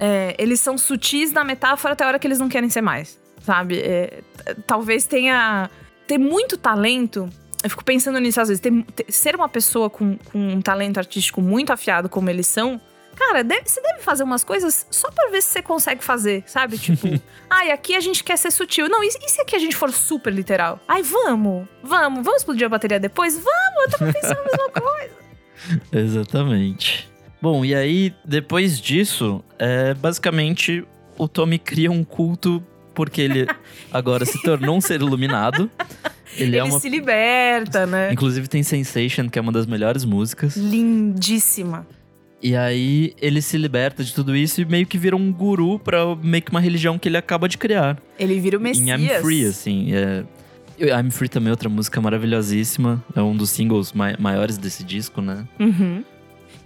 [0.00, 3.18] é, eles são sutis na metáfora até a hora que eles não querem ser mais,
[3.42, 3.78] sabe?
[3.80, 4.22] É,
[4.66, 5.70] talvez tenha.
[6.06, 7.28] Ter muito talento.
[7.62, 8.60] Eu fico pensando nisso às vezes.
[8.60, 12.80] ter- ter- ser uma pessoa com, com um talento artístico muito afiado como eles são.
[13.16, 16.78] Cara, deve- você deve fazer umas coisas só pra ver se você consegue fazer, sabe?
[16.78, 17.08] Tipo,
[17.48, 18.88] ai, aqui a gente quer ser sutil.
[18.88, 20.80] Não, e, e se aqui a gente for super literal?
[20.88, 23.34] Ai, vamos, vamos, vamos explodir a bateria depois?
[23.34, 25.14] Vamos, eu tava pensando a mesma coisa.
[25.92, 27.08] Exatamente.
[27.40, 30.84] Bom, e aí, depois disso, é basicamente
[31.18, 32.62] o Tommy cria um culto
[32.94, 33.46] porque ele
[33.92, 35.70] agora se tornou um ser iluminado.
[36.36, 36.80] Ele, Ele é uma.
[36.80, 38.12] se liberta, né?
[38.12, 40.56] Inclusive tem Sensation, que é uma das melhores músicas.
[40.56, 41.86] Lindíssima.
[42.46, 46.14] E aí ele se liberta de tudo isso e meio que vira um guru pra
[46.14, 47.96] meio que uma religião que ele acaba de criar.
[48.18, 49.00] Ele vira o Em Messias.
[49.00, 49.94] I'm Free, assim.
[49.94, 50.24] É...
[50.78, 53.02] I'm Free também é outra música maravilhosíssima.
[53.16, 55.46] É um dos singles mai- maiores desse disco, né?
[55.58, 56.04] Uhum.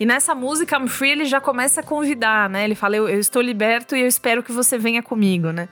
[0.00, 2.64] E nessa música, I'm Free, ele já começa a convidar, né?
[2.64, 5.68] Ele fala, eu, eu estou liberto e eu espero que você venha comigo, né?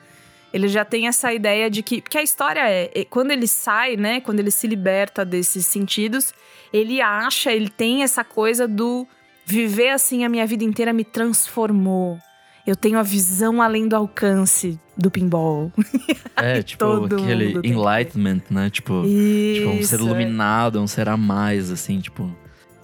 [0.55, 2.01] Ele já tem essa ideia de que...
[2.01, 4.21] Porque a história é, é, quando ele sai, né?
[4.21, 6.33] Quando ele se liberta desses sentidos,
[6.73, 9.05] ele acha, ele tem essa coisa do...
[9.47, 12.19] Viver assim a minha vida inteira me transformou.
[12.67, 15.73] Eu tenho a visão além do alcance do pinball.
[16.39, 18.69] É, tipo, aquele enlightenment, né?
[18.69, 19.55] Tipo, Isso.
[19.63, 20.03] tipo, um ser é.
[20.03, 22.31] iluminado, um ser a mais, assim, tipo.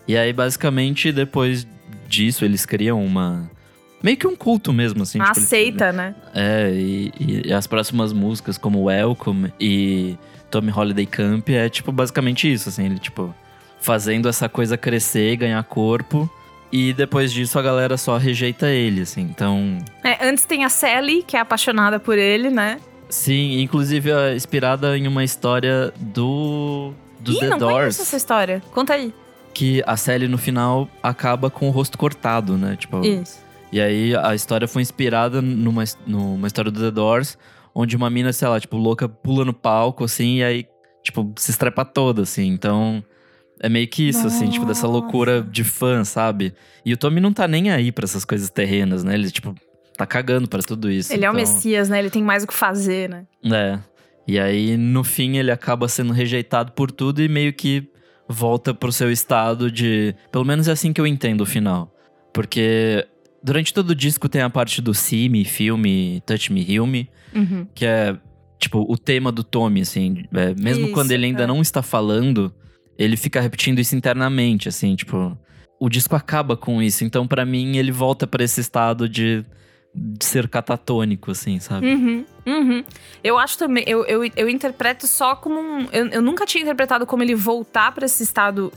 [0.09, 1.67] E aí, basicamente, depois
[2.09, 3.51] disso, eles criam uma.
[4.03, 5.19] Meio que um culto mesmo, assim.
[5.19, 6.15] Uma tipo, eles- seita, né?
[6.35, 10.17] É, e, e- e as próximas músicas, como Welcome e
[10.51, 13.35] Tommy Holiday Camp, é tipo basicamente isso, assim, ele tipo
[13.83, 16.27] fazendo essa coisa crescer, ganhar corpo.
[16.73, 19.21] E depois disso a galera só rejeita ele, assim.
[19.23, 22.81] Então, É, antes tem a Sally, que é apaixonada por ele, né?
[23.11, 28.17] sim, inclusive é inspirada em uma história do do Ih, The não Doors, conheço essa
[28.17, 28.63] história.
[28.73, 29.13] Conta aí.
[29.53, 32.75] que a Sally no final acaba com o rosto cortado, né?
[32.75, 33.39] Tipo, Isso.
[33.71, 37.37] E aí a história foi inspirada numa, numa história do The Doors,
[37.75, 40.67] onde uma mina, sei lá, tipo, louca pula no palco, assim, e aí,
[41.03, 42.47] tipo, se estrepa toda, assim.
[42.49, 43.05] Então,
[43.63, 44.37] é meio que isso, Nossa.
[44.37, 46.53] assim, tipo, dessa loucura de fã, sabe?
[46.85, 49.15] E o Tommy não tá nem aí para essas coisas terrenas, né?
[49.15, 49.55] Ele, tipo,
[49.97, 51.13] tá cagando para tudo isso.
[51.13, 51.31] Ele então...
[51.31, 52.01] é o então Messias, né?
[52.01, 53.25] Ele tem mais o que fazer, né?
[53.45, 53.79] É.
[54.27, 57.89] E aí, no fim, ele acaba sendo rejeitado por tudo e meio que
[58.29, 60.15] volta pro seu estado de.
[60.33, 61.95] Pelo menos é assim que eu entendo o final.
[62.33, 63.07] Porque
[63.43, 67.09] durante todo o disco tem a parte do See Me, Filme, Touch Me, Heal Me,
[67.35, 67.67] uhum.
[67.75, 68.17] que é,
[68.59, 70.25] tipo, o tema do Tommy, assim.
[70.33, 71.47] É, mesmo isso, quando ele ainda é.
[71.47, 72.53] não está falando,
[72.99, 75.37] ele fica repetindo isso internamente, assim, tipo.
[75.81, 77.05] O disco acaba com isso.
[77.05, 79.45] Então, para mim, ele volta para esse estado de
[79.95, 81.87] de ser catatônico, assim, sabe?
[81.87, 82.85] Uhum, uhum.
[83.23, 85.87] Eu acho também, eu, eu, eu interpreto só como um.
[85.93, 88.73] Eu, eu nunca tinha interpretado como ele voltar para esse estado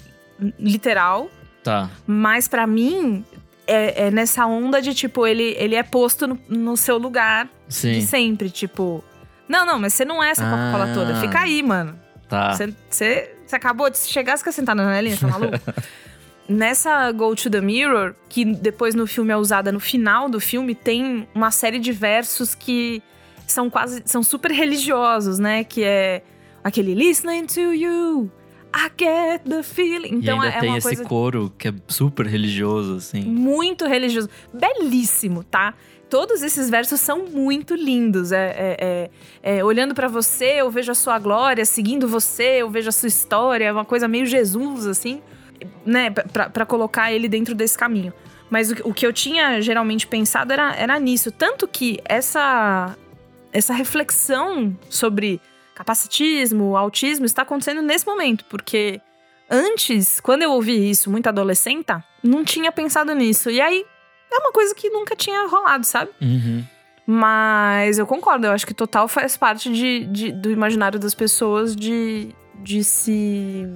[0.59, 1.29] literal.
[1.63, 1.89] Tá.
[2.05, 3.23] Mas para mim,
[3.65, 7.93] é, é, nessa onda de, tipo, ele, ele é posto no, no seu lugar Sim.
[7.93, 8.49] de sempre.
[8.49, 9.03] Tipo,
[9.47, 11.17] não, não, mas você não é essa Coca-Cola toda.
[11.17, 11.21] Ah.
[11.21, 11.97] Fica aí, mano.
[12.27, 12.53] Tá.
[12.89, 15.57] Você acabou de chegar, você quer sentar na janelinha, tá maluco?
[16.47, 20.75] Nessa Go to the Mirror, que depois no filme é usada no final do filme,
[20.75, 23.01] tem uma série de versos que
[23.47, 24.03] são quase.
[24.05, 25.63] são super religiosos, né?
[25.63, 26.23] Que é
[26.63, 28.31] aquele Listening to You.
[28.75, 30.15] I get the feeling.
[30.15, 33.21] Então e ainda é tem esse coro que é super religioso, assim.
[33.21, 34.29] Muito religioso.
[34.53, 35.73] Belíssimo, tá?
[36.09, 38.31] Todos esses versos são muito lindos.
[38.31, 39.09] É, é,
[39.43, 41.65] é, é olhando para você, eu vejo a sua glória.
[41.65, 43.65] Seguindo você, eu vejo a sua história.
[43.65, 45.21] É uma coisa meio Jesus, assim
[45.85, 48.13] né, para colocar ele dentro desse caminho.
[48.49, 51.31] Mas o, o, que eu tinha geralmente pensado era, era nisso.
[51.31, 52.95] Tanto que essa,
[53.51, 55.41] essa reflexão sobre
[55.73, 58.45] capacitismo, autismo, está acontecendo nesse momento.
[58.45, 59.01] Porque
[59.49, 61.87] antes, quando eu ouvi isso, muito adolescente,
[62.23, 63.49] não tinha pensado nisso.
[63.49, 63.85] E aí,
[64.35, 66.11] é uma coisa que nunca tinha rolado, sabe?
[66.21, 66.63] Uhum.
[67.07, 71.75] Mas eu concordo, eu acho que total faz parte de, de, do imaginário das pessoas
[71.75, 72.29] de,
[72.63, 73.67] de se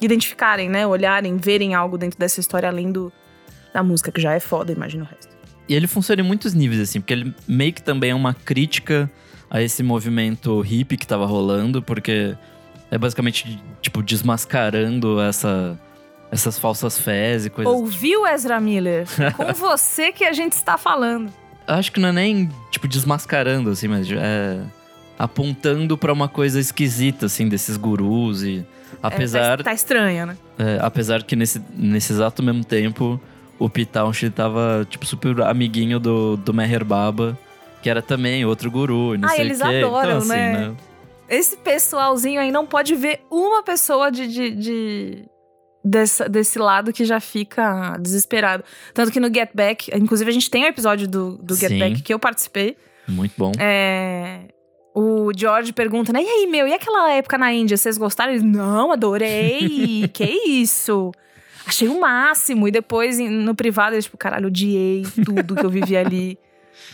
[0.00, 0.86] identificarem, né?
[0.86, 3.10] Olharem, verem algo dentro dessa história além do,
[3.72, 5.32] da música, que já é foda, imagina o resto.
[5.68, 9.10] E ele funciona em muitos níveis, assim, porque ele meio que também é uma crítica
[9.50, 12.36] a esse movimento hippie que tava rolando, porque
[12.90, 15.78] é basicamente, tipo, desmascarando essa,
[16.32, 17.72] essas falsas fés e coisas.
[17.72, 19.06] Ouviu, Ezra Miller?
[19.36, 21.32] Com você que a gente está falando.
[21.66, 24.60] Acho que não é nem, tipo, desmascarando, assim, mas é
[25.16, 28.66] apontando para uma coisa esquisita, assim, desses gurus e
[29.00, 29.54] Apesar.
[29.54, 30.36] É, tá, tá estranha, né?
[30.58, 33.20] É, apesar que nesse, nesse exato mesmo tempo,
[33.58, 37.38] o Pitaunchi tava, tipo, super amiguinho do, do Meher Baba,
[37.82, 39.16] que era também outro guru.
[39.16, 39.64] Não ah, sei eles quê.
[39.64, 40.68] adoram, então, assim, né?
[40.68, 40.74] né?
[41.28, 45.24] Esse pessoalzinho aí não pode ver uma pessoa de, de, de
[45.84, 48.64] desse, desse lado que já fica desesperado.
[48.94, 51.78] Tanto que no Get Back, inclusive a gente tem um episódio do, do Get Sim.
[51.78, 52.76] Back que eu participei.
[53.08, 53.52] Muito bom.
[53.58, 54.42] É,
[54.94, 56.22] o George pergunta, né?
[56.22, 58.32] E aí, meu, e aquela época na Índia, vocês gostaram?
[58.32, 60.08] Eles, não, adorei.
[60.12, 61.12] que isso?
[61.66, 62.68] Achei o máximo.
[62.68, 66.38] E depois, no privado, eles, tipo, caralho, odiei tudo que eu vivi ali.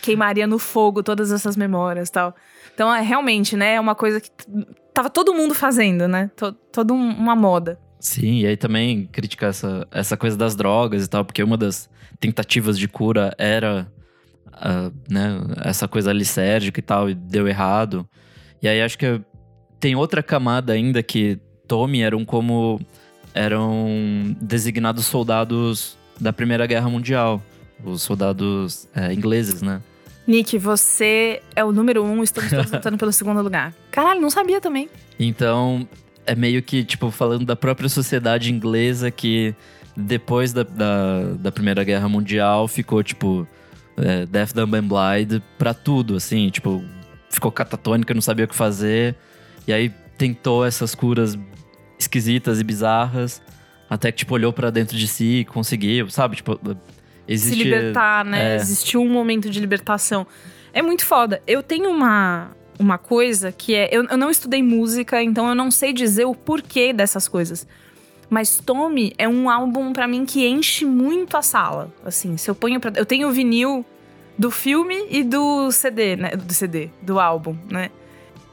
[0.00, 2.34] Queimaria no fogo todas essas memórias tal.
[2.74, 3.74] Então, é realmente, né?
[3.74, 4.30] É uma coisa que
[4.94, 6.30] tava todo mundo fazendo, né?
[6.70, 7.78] Toda uma moda.
[8.00, 11.90] Sim, e aí também criticar essa, essa coisa das drogas e tal, porque uma das
[12.20, 13.90] tentativas de cura era
[14.46, 18.08] uh, né, essa coisa licérgica e tal, e deu errado.
[18.62, 19.20] E aí acho que
[19.80, 22.80] tem outra camada ainda que Tommy eram como.
[23.34, 27.42] eram designados soldados da Primeira Guerra Mundial.
[27.84, 29.80] Os soldados é, ingleses, né?
[30.26, 33.72] Nick, você é o número um, estamos todos lutando pelo segundo lugar.
[33.90, 34.88] Caralho, não sabia também.
[35.18, 35.88] Então,
[36.28, 39.54] é meio que, tipo, falando da própria sociedade inglesa que
[39.96, 43.48] depois da, da, da Primeira Guerra Mundial ficou, tipo,
[43.96, 46.84] é, Death, Dumb and Blind pra tudo, assim, tipo,
[47.30, 49.16] ficou catatônica, não sabia o que fazer.
[49.66, 49.88] E aí
[50.18, 51.38] tentou essas curas
[51.98, 53.40] esquisitas e bizarras,
[53.88, 56.36] até que, tipo, olhou para dentro de si e conseguiu, sabe?
[56.36, 56.60] Tipo,
[57.26, 57.56] existe...
[57.56, 58.52] Se libertar, né?
[58.52, 58.56] É...
[58.56, 60.26] Existiu um momento de libertação.
[60.74, 61.42] É muito foda.
[61.46, 63.88] Eu tenho uma, uma coisa que é...
[63.90, 67.66] Eu, eu não estudei música, então eu não sei dizer o porquê dessas coisas.
[68.30, 71.92] Mas Tommy é um álbum para mim que enche muito a sala.
[72.04, 72.92] Assim, se eu ponho pra...
[72.94, 73.84] Eu tenho o vinil
[74.38, 76.30] do filme e do CD, né?
[76.30, 77.90] Do CD, do álbum, né?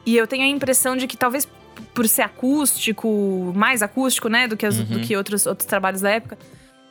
[0.04, 1.46] E eu tenho a impressão de que talvez
[1.94, 4.48] por ser acústico, mais acústico, né?
[4.48, 4.84] Do que, as, uhum.
[4.84, 6.38] do que outros, outros trabalhos da época.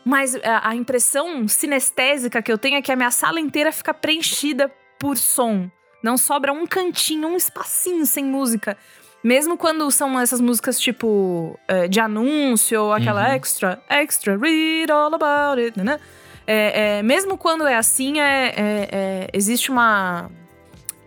[0.04, 3.94] Mas a, a impressão sinestésica que eu tenho é que a minha sala inteira fica
[3.94, 5.70] preenchida por som.
[6.06, 8.78] Não sobra um cantinho, um espacinho sem música.
[9.24, 13.34] Mesmo quando são essas músicas tipo é, de anúncio ou aquela uhum.
[13.34, 16.00] extra, extra, read all about it, né?
[16.46, 20.30] É, é, mesmo quando é assim, é, é, é existe uma.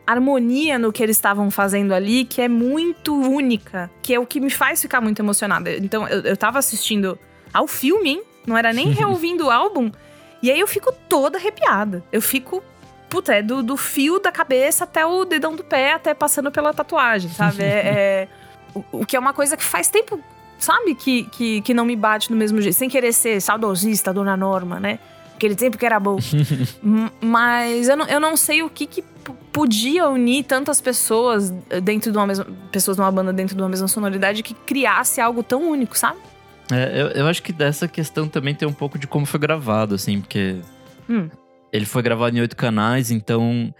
[0.05, 4.41] harmonia no que eles estavam fazendo ali que é muito única, que é o que
[4.41, 5.77] me faz ficar muito emocionada.
[5.77, 7.17] Então, eu, eu tava assistindo
[7.55, 8.23] ao filme, hein?
[8.45, 9.93] Não era nem reouvindo o álbum.
[10.43, 12.03] E aí eu fico toda arrepiada.
[12.11, 12.65] Eu fico.
[13.09, 16.75] Puta, é do, do fio da cabeça até o dedão do pé, até passando pela
[16.75, 17.62] tatuagem, sabe?
[17.62, 18.29] é, é
[18.75, 20.21] o, o que é uma coisa que faz tempo,
[20.59, 20.94] sabe?
[20.94, 22.75] Que, que, que não me bate do mesmo jeito.
[22.75, 24.99] Sem querer ser saudosista, dona Norma, né?
[25.35, 26.18] Aquele tempo que era bom.
[27.21, 29.03] Mas eu não, eu não sei o que, que
[29.53, 31.51] podia unir tantas pessoas
[31.83, 32.47] dentro de uma mesma.
[32.73, 36.18] Pessoas de uma banda dentro de uma mesma sonoridade que criasse algo tão único, sabe?
[36.71, 39.94] É, eu, eu acho que dessa questão também tem um pouco de como foi gravado,
[39.94, 40.57] assim, porque.
[41.09, 41.29] Hum.
[41.73, 43.75] Ele foi gravado em oito canais, então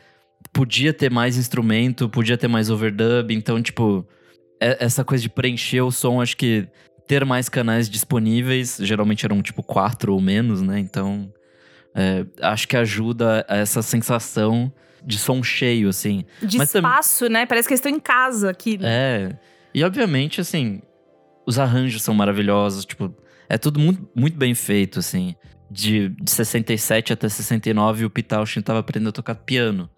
[0.53, 4.07] podia ter mais instrumento, podia ter mais overdub, então, tipo,
[4.61, 6.69] essa coisa de preencher o som, acho que
[7.07, 10.79] ter mais canais disponíveis, geralmente eram tipo quatro ou menos, né?
[10.79, 11.33] Então,
[11.95, 14.73] é, acho que ajuda a essa sensação
[15.05, 16.25] de som cheio, assim.
[16.43, 17.33] De Mas espaço, tam...
[17.33, 17.47] né?
[17.47, 18.79] Parece que eles estão em casa aqui.
[18.83, 19.37] É.
[19.75, 20.83] E obviamente, assim,
[21.47, 23.15] os arranjos são maravilhosos, tipo,
[23.49, 25.35] é tudo muito, muito bem feito, assim.
[25.71, 29.91] De, de 67 até 69, o Pitaushin tava aprendendo a tocar piano.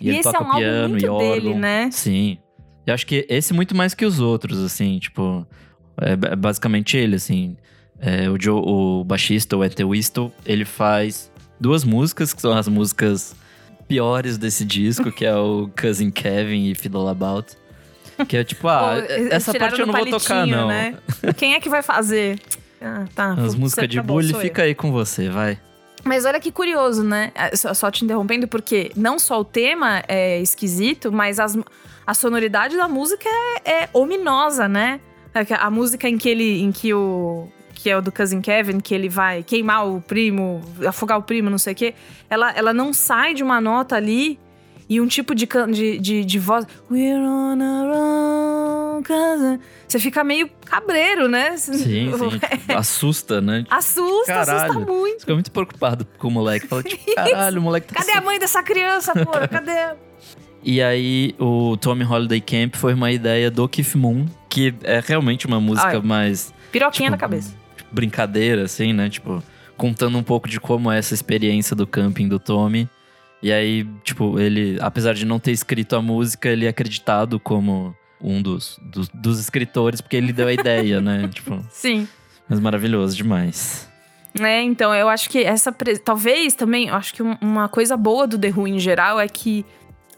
[0.00, 1.34] E, e ele toca é um piano muito e órgão.
[1.34, 1.90] Dele, né?
[1.90, 2.38] Sim.
[2.86, 5.46] Eu acho que esse muito mais que os outros, assim, tipo,
[6.00, 7.56] é, é basicamente ele, assim.
[8.00, 12.66] É, o, Joe, o baixista, o Ethel Whistle, ele faz duas músicas, que são as
[12.66, 13.36] músicas
[13.86, 17.56] piores desse disco, que é o Cousin Kevin e Fiddle About.
[18.28, 20.68] Que é tipo, ah, Pô, essa parte eu não vou tocar, não.
[20.68, 20.96] Né?
[21.36, 22.40] Quem é que vai fazer?
[22.82, 23.32] Ah, tá.
[23.34, 25.58] As músicas de tá bully, fica aí com você, vai.
[26.04, 27.30] Mas olha que curioso, né?
[27.34, 31.56] É, só te interrompendo, porque não só o tema é esquisito, mas as,
[32.06, 33.28] a sonoridade da música
[33.64, 35.00] é, é ominosa, né?
[35.34, 36.60] É a música em que ele.
[36.60, 37.48] em que o.
[37.74, 41.50] Que é o do Cousin Kevin, que ele vai queimar o primo, afogar o primo,
[41.50, 41.94] não sei o quê.
[42.30, 44.38] Ela, ela não sai de uma nota ali
[44.88, 46.66] e um tipo de, de, de, de voz.
[46.90, 49.58] We're on a wrong cousin.
[49.86, 51.56] Você fica meio cabreiro, né?
[51.56, 52.12] Sim, sim.
[52.12, 53.64] Tipo, assusta, né?
[53.70, 54.72] Assusta, caralho.
[54.72, 55.20] assusta muito.
[55.20, 56.66] Fica muito preocupado com o moleque.
[56.66, 59.46] Fala, tipo, caralho, o moleque tá Cadê a mãe dessa criança, porra?
[59.48, 59.94] Cadê?
[60.62, 65.46] E aí, o Tommy Holiday Camp foi uma ideia do Keith Moon, que é realmente
[65.46, 66.54] uma música Ai, mais.
[66.70, 67.54] Piroquinha tipo, na cabeça.
[67.76, 69.10] Tipo, brincadeira, assim, né?
[69.10, 69.42] Tipo,
[69.76, 72.88] contando um pouco de como é essa experiência do camping do Tommy.
[73.42, 77.94] E aí, tipo, ele, apesar de não ter escrito a música, ele é acreditado como
[78.20, 81.28] um dos, dos, dos escritores, porque ele deu a ideia, né?
[81.34, 81.64] Tipo.
[81.70, 82.06] Sim.
[82.48, 83.88] Mas maravilhoso demais.
[84.40, 85.72] É, então, eu acho que essa.
[86.04, 89.66] Talvez também, eu acho que uma coisa boa do The Who em geral é que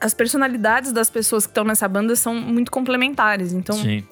[0.01, 3.53] as personalidades das pessoas que estão nessa banda são muito complementares.
[3.53, 4.05] Então, Sim.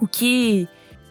[0.00, 0.68] o que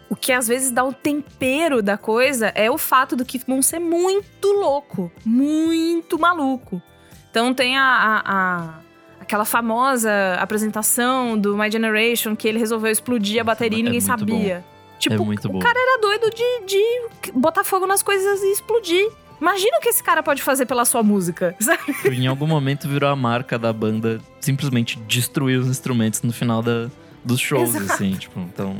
[0.10, 3.62] o que às vezes dá o tempero da coisa é o fato do Keith Moon
[3.62, 6.81] ser muito louco, muito maluco.
[7.30, 8.74] Então tem a, a, a,
[9.22, 14.02] aquela famosa apresentação do My Generation que ele resolveu explodir a bateria e é ninguém
[14.02, 14.63] sabia.
[14.66, 14.78] Bom.
[15.00, 15.60] Tipo, é o bom.
[15.60, 19.08] cara era doido de, de botar fogo nas coisas e explodir.
[19.40, 21.94] Imagina o que esse cara pode fazer pela sua música, sabe?
[22.06, 26.90] Em algum momento virou a marca da banda simplesmente destruir os instrumentos no final da,
[27.24, 27.94] dos shows, Exato.
[27.94, 28.76] assim, tipo, então.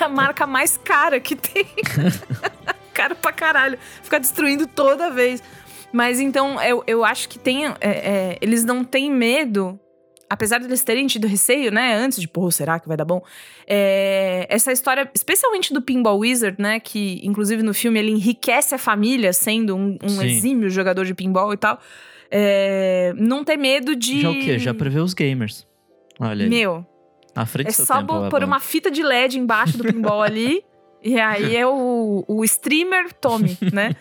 [0.00, 1.66] a marca mais cara que tem.
[2.92, 3.78] cara pra caralho.
[4.02, 5.42] Ficar destruindo toda vez.
[5.92, 7.66] Mas então, eu, eu acho que tem.
[7.66, 9.78] É, é, eles não têm medo
[10.30, 13.20] apesar de eles terem tido receio, né, antes de, pô, será que vai dar bom?
[13.66, 18.78] É, essa história, especialmente do Pinball Wizard, né, que inclusive no filme ele enriquece a
[18.78, 21.80] família sendo um, um exímio jogador de pinball e tal.
[22.30, 24.20] É, não ter medo de.
[24.20, 24.56] Já o quê?
[24.56, 25.66] Já prevê os gamers.
[26.20, 26.48] Olha aí.
[26.48, 26.86] Meu.
[27.34, 30.62] À frente é só tempo, pôr uma fita de LED embaixo do pinball ali.
[31.02, 33.96] E aí é o, o streamer Tommy, né?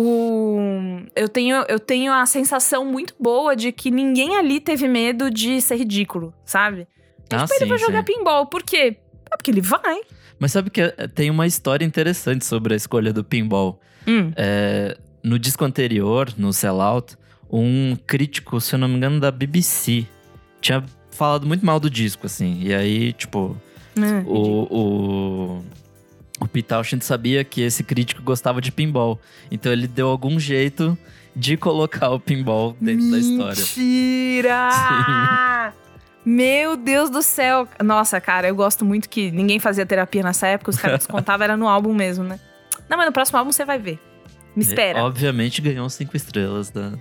[0.00, 5.28] O, eu, tenho, eu tenho a sensação muito boa de que ninguém ali teve medo
[5.28, 6.86] de ser ridículo, sabe?
[7.28, 7.84] Ah, tipo, sim, ele vai sim.
[7.86, 8.46] jogar pinball.
[8.46, 8.96] Por quê?
[9.26, 10.02] É porque ele vai.
[10.38, 13.80] Mas sabe que eh, tem uma história interessante sobre a escolha do pinball.
[14.06, 14.30] Hum.
[14.36, 17.16] É, no disco anterior, no Sellout,
[17.50, 20.06] um crítico, se eu não me engano, da BBC,
[20.60, 22.60] tinha falado muito mal do disco, assim.
[22.62, 23.60] E aí, tipo,
[23.96, 25.64] É, o, o,
[26.40, 29.20] o Pete Townshend sabia que esse crítico gostava de pinball.
[29.50, 30.96] Então ele deu algum jeito
[31.34, 33.56] de colocar o pinball dentro da história.
[33.56, 34.68] Mentira!
[36.24, 37.66] Meu Deus do céu.
[37.82, 41.56] Nossa, cara, eu gosto muito que ninguém fazia terapia nessa época, os caras descontavam, era
[41.56, 42.38] no álbum mesmo, né?
[42.88, 43.98] Não, mas no próximo álbum você vai ver.
[44.54, 44.98] Me espera.
[44.98, 46.92] E, obviamente ganhou cinco estrelas da,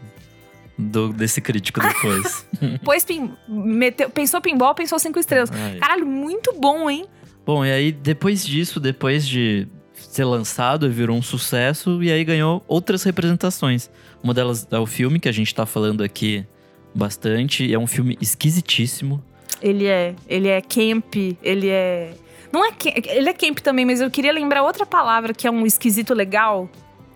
[0.78, 2.45] do, desse crítico depois.
[2.84, 5.52] Pois pin, meteu, pensou pinball, pensou cinco estrelas.
[5.52, 5.78] Ai.
[5.78, 7.06] Caralho, muito bom, hein?
[7.47, 12.62] Bom, e aí depois disso, depois de ser lançado, virou um sucesso e aí ganhou
[12.67, 13.89] outras representações.
[14.21, 16.45] Uma delas é o filme que a gente tá falando aqui
[16.93, 17.73] bastante.
[17.73, 19.23] É um filme esquisitíssimo.
[19.62, 20.13] Ele é.
[20.27, 22.12] Ele é camp, ele é.
[22.51, 22.73] Não é
[23.05, 26.69] ele é camp também, mas eu queria lembrar outra palavra que é um esquisito legal,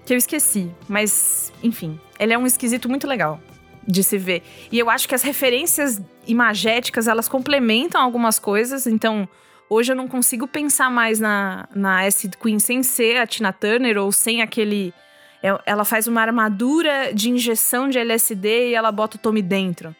[0.05, 0.71] que eu esqueci.
[0.87, 3.37] Mas, enfim, ele é um esquisito muito legal
[3.85, 4.43] de se ver.
[4.71, 9.27] E eu acho que as referências imagéticas, elas complementam algumas coisas, então
[9.71, 13.97] hoje eu não consigo pensar mais na, na Acid Queen sem ser a Tina Turner
[13.97, 14.93] ou sem aquele
[15.41, 19.95] é, ela faz uma armadura de injeção de LSD e ela bota o Tommy dentro.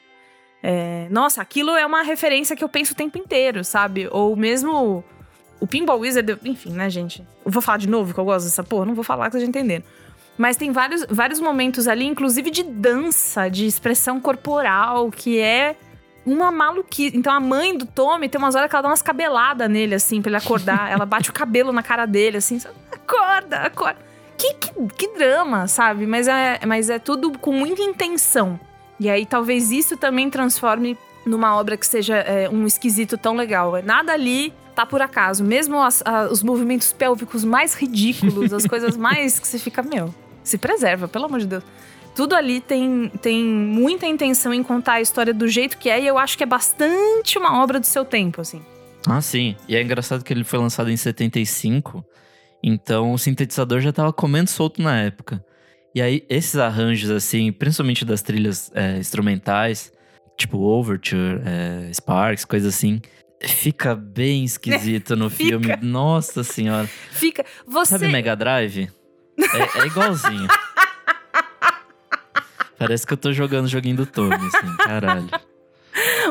[0.62, 4.10] É, nossa, aquilo é uma referência que eu penso o tempo inteiro, sabe?
[4.12, 5.04] Ou mesmo
[5.60, 7.26] o Pinball Wizard, enfim, né, gente?
[7.46, 8.86] Eu vou falar de novo que eu gosto dessa porra?
[8.86, 9.86] Não vou falar que vocês já entenderam.
[10.38, 15.76] Mas tem vários, vários momentos ali, inclusive de dança, de expressão corporal, que é
[16.26, 17.18] uma maluquice.
[17.18, 20.22] Então a mãe do Tommy tem umas horas que ela dá umas cabeladas nele, assim,
[20.22, 20.92] pra ele acordar.
[20.92, 22.60] ela bate o cabelo na cara dele, assim,
[22.92, 26.08] acorda, acorda que, que, que drama, sabe?
[26.08, 28.60] Mas é, mas é tudo com muita intenção.
[29.00, 33.74] E aí talvez isso também transforme numa obra que seja é, um esquisito tão legal.
[33.84, 35.44] Nada ali tá por acaso.
[35.44, 40.14] Mesmo as, a, os movimentos pélvicos mais ridículos, as coisas mais que você fica, meu,
[40.44, 41.64] se preserva, pelo amor de Deus.
[42.15, 46.08] Tudo ali tem, tem muita intenção em contar a história do jeito que é, e
[46.08, 48.62] eu acho que é bastante uma obra do seu tempo, assim.
[49.08, 49.56] Ah, sim.
[49.67, 52.06] E é engraçado que ele foi lançado em 75.
[52.63, 55.43] Então o sintetizador já estava comendo solto na época.
[55.93, 59.91] E aí, esses arranjos, assim, principalmente das trilhas é, instrumentais,
[60.38, 63.02] tipo Overture, é, Sparks, coisa assim,
[63.41, 65.76] fica bem esquisito no filme.
[65.82, 66.88] Nossa senhora.
[67.12, 67.45] Fica.
[67.67, 67.91] Você...
[67.91, 68.89] Sabe Mega Drive?
[69.38, 70.47] É, é igualzinho.
[72.82, 75.30] Parece que eu tô jogando joguinho do Tommy, assim, caralho.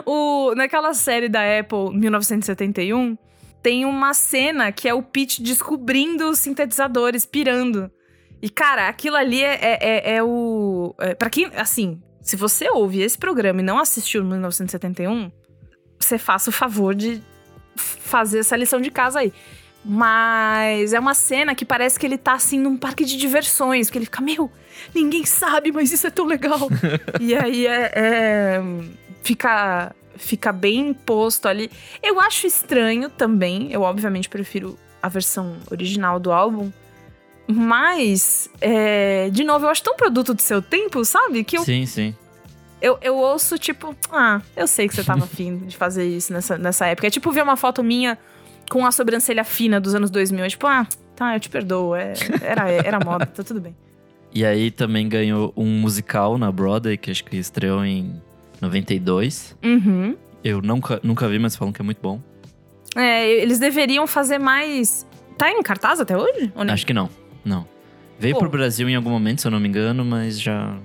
[0.07, 3.17] O, naquela série da Apple, 1971,
[3.63, 7.91] tem uma cena que é o Pete descobrindo os sintetizadores, pirando.
[8.43, 10.95] E, cara, aquilo ali é, é, é, é o.
[10.99, 11.51] É, para quem.
[11.55, 15.31] Assim, se você ouve esse programa e não assistiu 1971,
[15.99, 17.23] você faça o favor de
[17.77, 19.33] fazer essa lição de casa aí.
[19.85, 23.97] Mas é uma cena que parece que ele tá assim num parque de diversões, que
[23.97, 24.51] ele fica, meu,
[24.95, 26.69] ninguém sabe, mas isso é tão legal.
[27.19, 28.63] e aí é, é,
[29.23, 31.71] fica fica bem imposto ali.
[32.03, 33.73] Eu acho estranho também.
[33.73, 36.71] Eu, obviamente, prefiro a versão original do álbum.
[37.47, 41.43] Mas, é, de novo, eu acho tão produto do seu tempo, sabe?
[41.43, 42.15] Que eu, sim, sim.
[42.81, 46.57] Eu, eu ouço, tipo, ah, eu sei que você tava afim de fazer isso nessa,
[46.57, 47.07] nessa época.
[47.07, 48.19] É tipo ver uma foto minha
[48.71, 50.45] com a sobrancelha fina dos anos 2000.
[50.45, 51.95] É tipo, ah, tá, eu te perdoo.
[51.95, 53.77] É, era, era moda, tá tudo bem.
[54.33, 58.23] E aí também ganhou um musical na Broadway, que acho que estreou em
[58.61, 59.57] 92.
[59.61, 60.17] Uhum.
[60.45, 62.23] Eu nunca, nunca vi, mas falam que é muito bom.
[62.97, 65.05] É, eles deveriam fazer mais.
[65.37, 66.53] Tá em cartaz até hoje?
[66.55, 67.11] Acho que não.
[67.45, 67.67] Não.
[68.21, 68.43] Veio Pô.
[68.43, 70.79] pro Brasil em algum momento, se eu não me engano, mas já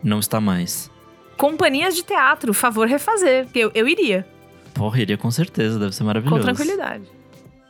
[0.00, 0.88] não está mais.
[1.36, 3.48] Companhias de teatro, favor refazer.
[3.52, 4.24] Eu, eu iria.
[4.72, 6.40] Porra, iria com certeza, deve ser maravilhoso.
[6.40, 7.15] Com tranquilidade.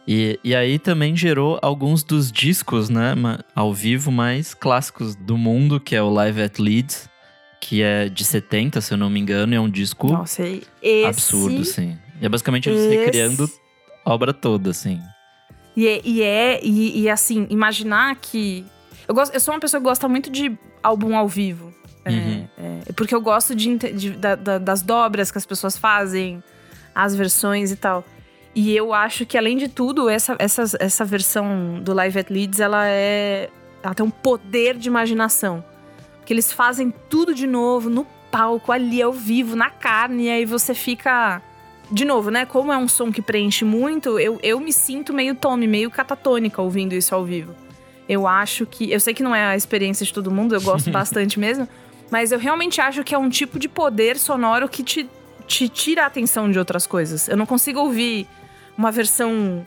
[0.07, 3.14] E, e aí também gerou alguns dos discos, né,
[3.55, 7.09] ao vivo mais clássicos do mundo, que é o Live at Leeds,
[7.61, 10.45] que é de 70, se eu não me engano, e é um disco Nossa,
[10.81, 11.99] esse, absurdo, sim.
[12.21, 12.97] E é basicamente eles esse...
[12.97, 13.51] recriando
[14.05, 15.01] a obra toda, assim.
[15.77, 18.64] E é, e, é e, e, assim, imaginar que.
[19.07, 21.75] Eu, gosto, eu sou uma pessoa que gosta muito de álbum ao vivo.
[22.05, 22.49] É, uhum.
[22.57, 26.42] É, é, porque eu gosto de, de da, da, das dobras que as pessoas fazem,
[26.95, 28.05] as versões e tal.
[28.57, 32.59] E eu acho que, além de tudo, essa, essa, essa versão do Live at Leeds,
[32.59, 33.51] ela é.
[33.83, 35.62] Ela tem um poder de imaginação
[36.25, 40.47] que eles fazem tudo de novo no palco, ali ao vivo, na carne, e aí
[40.47, 41.42] você fica.
[41.90, 42.47] De novo, né?
[42.47, 46.61] Como é um som que preenche muito, eu, eu me sinto meio tome, meio catatônica
[46.61, 47.55] ouvindo isso ao vivo.
[48.09, 48.90] Eu acho que.
[48.90, 51.69] Eu sei que não é a experiência de todo mundo, eu gosto bastante mesmo.
[52.11, 55.07] Mas eu realmente acho que é um tipo de poder sonoro que te,
[55.47, 57.29] te tira a atenção de outras coisas.
[57.29, 58.27] Eu não consigo ouvir
[58.77, 59.67] uma versão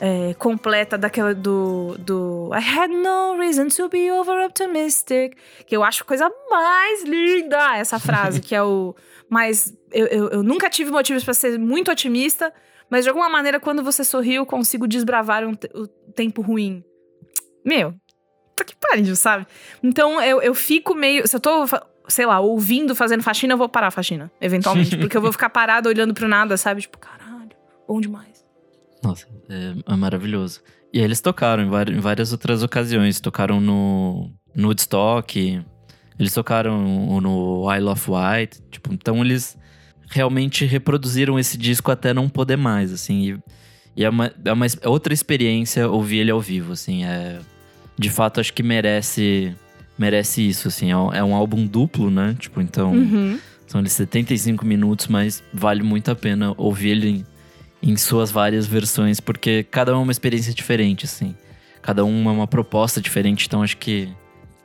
[0.00, 5.36] é, completa daquela do, do I had no reason to be over optimistic.
[5.66, 8.94] Que eu acho a coisa mais linda essa frase, que é o.
[9.28, 12.52] Mas eu, eu, eu nunca tive motivos para ser muito otimista,
[12.88, 16.82] mas de alguma maneira, quando você sorri, eu consigo desbravar um, o tempo ruim.
[17.64, 17.94] Meu,
[18.56, 19.46] tá que pariu, sabe?
[19.82, 21.26] Então eu, eu fico meio.
[21.26, 21.66] Se eu tô
[22.08, 24.96] sei lá, ouvindo, fazendo faxina, eu vou parar a faxina, eventualmente.
[24.96, 26.80] porque eu vou ficar parado olhando pro nada, sabe?
[26.80, 27.50] Tipo, caralho,
[27.86, 28.37] bom demais.
[29.02, 30.60] Nossa, é, é maravilhoso.
[30.92, 33.20] E aí eles tocaram em, várias outras ocasiões.
[33.20, 35.60] Tocaram no, no Woodstock,
[36.18, 38.60] eles tocaram no Isle of Wight.
[38.70, 39.56] Tipo, então eles
[40.10, 43.32] realmente reproduziram esse disco até não poder mais, assim.
[43.32, 43.38] E,
[43.96, 47.04] e é, uma, é uma é outra experiência ouvir ele ao vivo, assim.
[47.04, 47.38] É,
[47.98, 49.54] de fato, acho que merece
[49.98, 50.90] merece isso, assim.
[50.90, 52.34] É um, é um álbum duplo, né?
[52.38, 52.92] Tipo, então...
[52.92, 53.38] Uhum.
[53.66, 57.26] São ali 75 minutos, mas vale muito a pena ouvir ele
[57.82, 61.34] em, suas várias versões, porque cada um é uma experiência diferente, assim.
[61.82, 64.08] Cada um é uma proposta diferente, então acho que,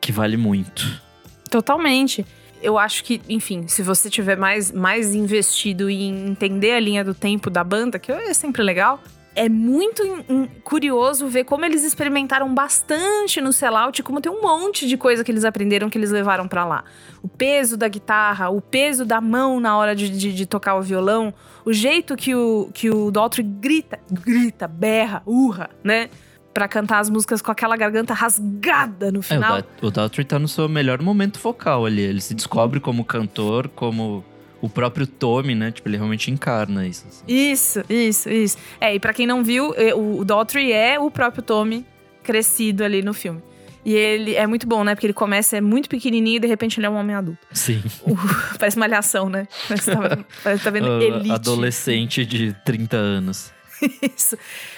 [0.01, 1.01] que vale muito.
[1.49, 2.26] Totalmente.
[2.61, 7.14] Eu acho que, enfim, se você tiver mais, mais investido em entender a linha do
[7.14, 9.01] tempo da banda, que é sempre legal,
[9.36, 14.42] é muito in, in, curioso ver como eles experimentaram bastante no sellout, como tem um
[14.42, 16.84] monte de coisa que eles aprenderam que eles levaram para lá.
[17.22, 20.82] O peso da guitarra, o peso da mão na hora de, de, de, tocar o
[20.82, 21.34] violão,
[21.66, 26.10] o jeito que o, que o Daltrey grita, grita, berra, urra, né?
[26.54, 29.58] Pra cantar as músicas com aquela garganta rasgada no final.
[29.58, 32.02] É, o, Daltrey tá no seu melhor momento vocal ali.
[32.02, 34.24] Ele se descobre como cantor, como
[34.64, 35.72] o próprio Tommy, né?
[35.72, 37.05] Tipo, ele realmente encarna isso.
[37.05, 37.24] Assim.
[37.28, 38.57] Isso, isso, isso.
[38.80, 41.86] É, e pra quem não viu, o Daughtry é o próprio Tommy
[42.24, 43.43] crescido ali no filme.
[43.84, 44.95] E ele é muito bom, né?
[44.95, 47.45] Porque ele começa, é muito pequenininho e de repente ele é um homem adulto.
[47.51, 47.84] Sim.
[48.07, 49.47] Uh, parece uma alhação, né?
[49.68, 51.32] Parece que tá, parece tá vendo uh, Elite.
[51.32, 53.51] Adolescente de 30 anos.
[54.16, 54.38] Isso.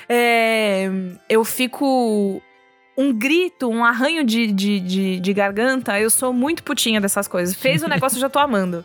[0.10, 0.90] É,
[1.30, 2.42] eu fico
[2.98, 7.56] um grito, um arranho de, de, de, de, garganta, eu sou muito putinha dessas coisas.
[7.56, 8.84] Fez o negócio, eu já tô amando.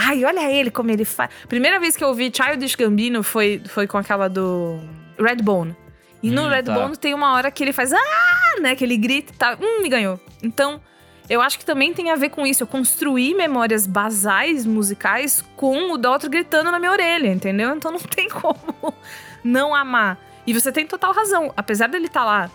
[0.00, 1.28] Ai, olha ele como ele faz.
[1.48, 4.78] Primeira vez que eu vi Childish Gambino foi, foi com aquela do
[5.18, 5.76] Redbone.
[6.22, 7.00] E no hum, Redbone tá.
[7.00, 9.88] tem uma hora que ele faz ah, né, que ele grita e tá, hum, me
[9.88, 10.20] ganhou.
[10.40, 10.80] Então,
[11.28, 12.62] eu acho que também tem a ver com isso.
[12.62, 17.74] Eu construí memórias basais musicais com o Dalton gritando na minha orelha, entendeu?
[17.74, 18.94] Então não tem como
[19.42, 20.16] não amar.
[20.46, 21.52] E você tem total razão.
[21.56, 22.50] Apesar dele estar tá lá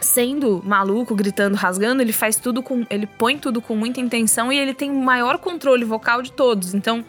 [0.00, 2.84] sendo maluco, gritando, rasgando, ele faz tudo com.
[2.90, 6.74] Ele põe tudo com muita intenção e ele tem o maior controle vocal de todos.
[6.74, 7.04] Então,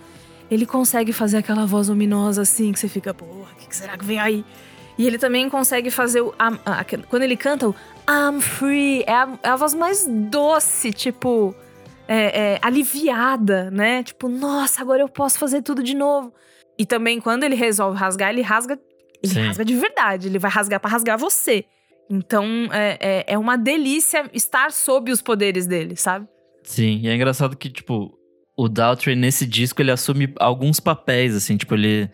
[0.49, 4.05] ele consegue fazer aquela voz ominosa assim, que você fica, porra, o que, será que
[4.05, 4.45] vem aí?
[4.97, 6.33] E ele também consegue fazer o.
[6.39, 7.75] A, a, quando ele canta o
[8.09, 11.53] I'm free, é a, é a voz mais doce, tipo.
[12.09, 14.01] É, é, aliviada, né?
[14.01, 16.33] Tipo, nossa, agora eu posso fazer tudo de novo.
[16.77, 18.79] E também, quando ele resolve rasgar, ele rasga.
[19.21, 19.47] Ele Sim.
[19.47, 20.27] rasga de verdade.
[20.27, 21.65] Ele vai rasgar para rasgar você.
[22.09, 26.27] Então é, é, é, uma delícia estar sob os poderes dele, sabe?
[26.63, 28.17] Sim, e é engraçado que, tipo,
[28.55, 32.09] o Daltrey nesse disco ele assume alguns papéis, assim, tipo, ele.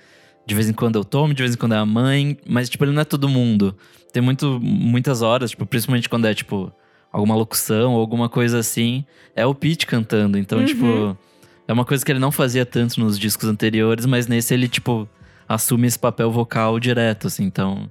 [0.46, 2.70] De vez em quando é o Tom, de vez em quando é a mãe, mas,
[2.70, 3.78] tipo, ele não é todo mundo.
[4.12, 6.72] Tem muito, muitas horas, tipo, principalmente quando é, tipo,
[7.12, 10.38] alguma locução ou alguma coisa assim, é o Pete cantando.
[10.38, 10.66] Então, uhum.
[10.66, 11.18] tipo,
[11.66, 15.08] é uma coisa que ele não fazia tanto nos discos anteriores, mas nesse ele, tipo,
[15.48, 17.89] assume esse papel vocal direto, assim, então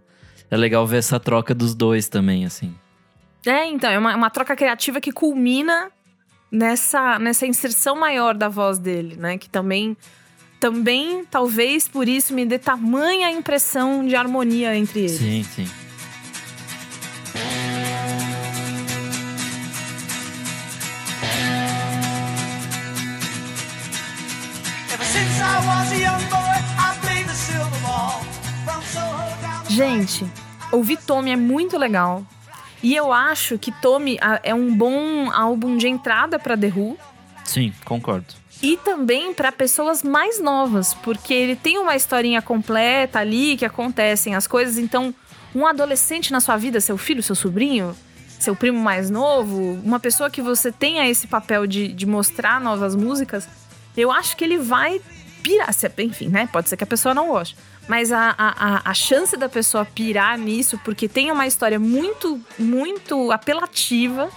[0.53, 2.75] é legal ver essa troca dos dois também, assim.
[3.47, 5.91] É, então, é uma, uma troca criativa que culmina
[6.51, 9.39] nessa, nessa inserção maior da voz dele, né?
[9.39, 9.97] Que também,
[10.61, 15.13] também, talvez por isso, me dê tamanha impressão de harmonia entre eles.
[15.13, 15.67] Sim, sim.
[29.75, 30.27] Gente,
[30.71, 32.23] ouvir Tommy é muito legal.
[32.83, 36.99] E eu acho que Tommy é um bom álbum de entrada para The Who.
[37.43, 38.27] Sim, concordo.
[38.61, 44.35] E também para pessoas mais novas, porque ele tem uma historinha completa ali que acontecem
[44.35, 44.77] as coisas.
[44.77, 45.15] Então,
[45.55, 47.97] um adolescente na sua vida, seu filho, seu sobrinho,
[48.39, 52.95] seu primo mais novo, uma pessoa que você tenha esse papel de, de mostrar novas
[52.95, 53.49] músicas,
[53.97, 55.01] eu acho que ele vai
[55.43, 55.71] pirar.
[55.99, 56.47] Enfim, né?
[56.53, 57.57] Pode ser que a pessoa não goste.
[57.93, 63.31] Mas a, a, a chance da pessoa pirar nisso, porque tem uma história muito, muito
[63.31, 64.31] apelativa.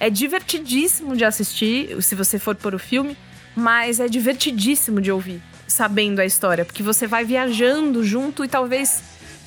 [0.00, 3.16] É divertidíssimo de assistir, se você for por o filme,
[3.54, 9.00] mas é divertidíssimo de ouvir, sabendo a história, porque você vai viajando junto e talvez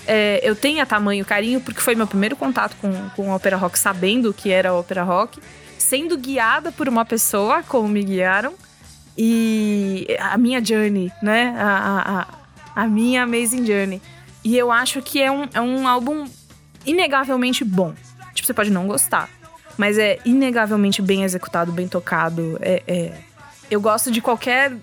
[0.07, 4.29] é, eu tenha tamanho carinho, porque foi meu primeiro contato com, com ópera rock, sabendo
[4.29, 5.41] o que era ópera rock,
[5.77, 8.53] sendo guiada por uma pessoa, como me guiaram,
[9.17, 11.53] e a minha journey, né?
[11.57, 12.40] A, a, a
[12.87, 14.01] minha Amazing Journey.
[14.43, 16.25] E eu acho que é um, é um álbum
[16.85, 17.93] inegavelmente bom.
[18.33, 19.29] Tipo, você pode não gostar,
[19.77, 22.57] mas é inegavelmente bem executado, bem tocado.
[22.61, 23.13] É, é...
[23.69, 24.73] Eu gosto de qualquer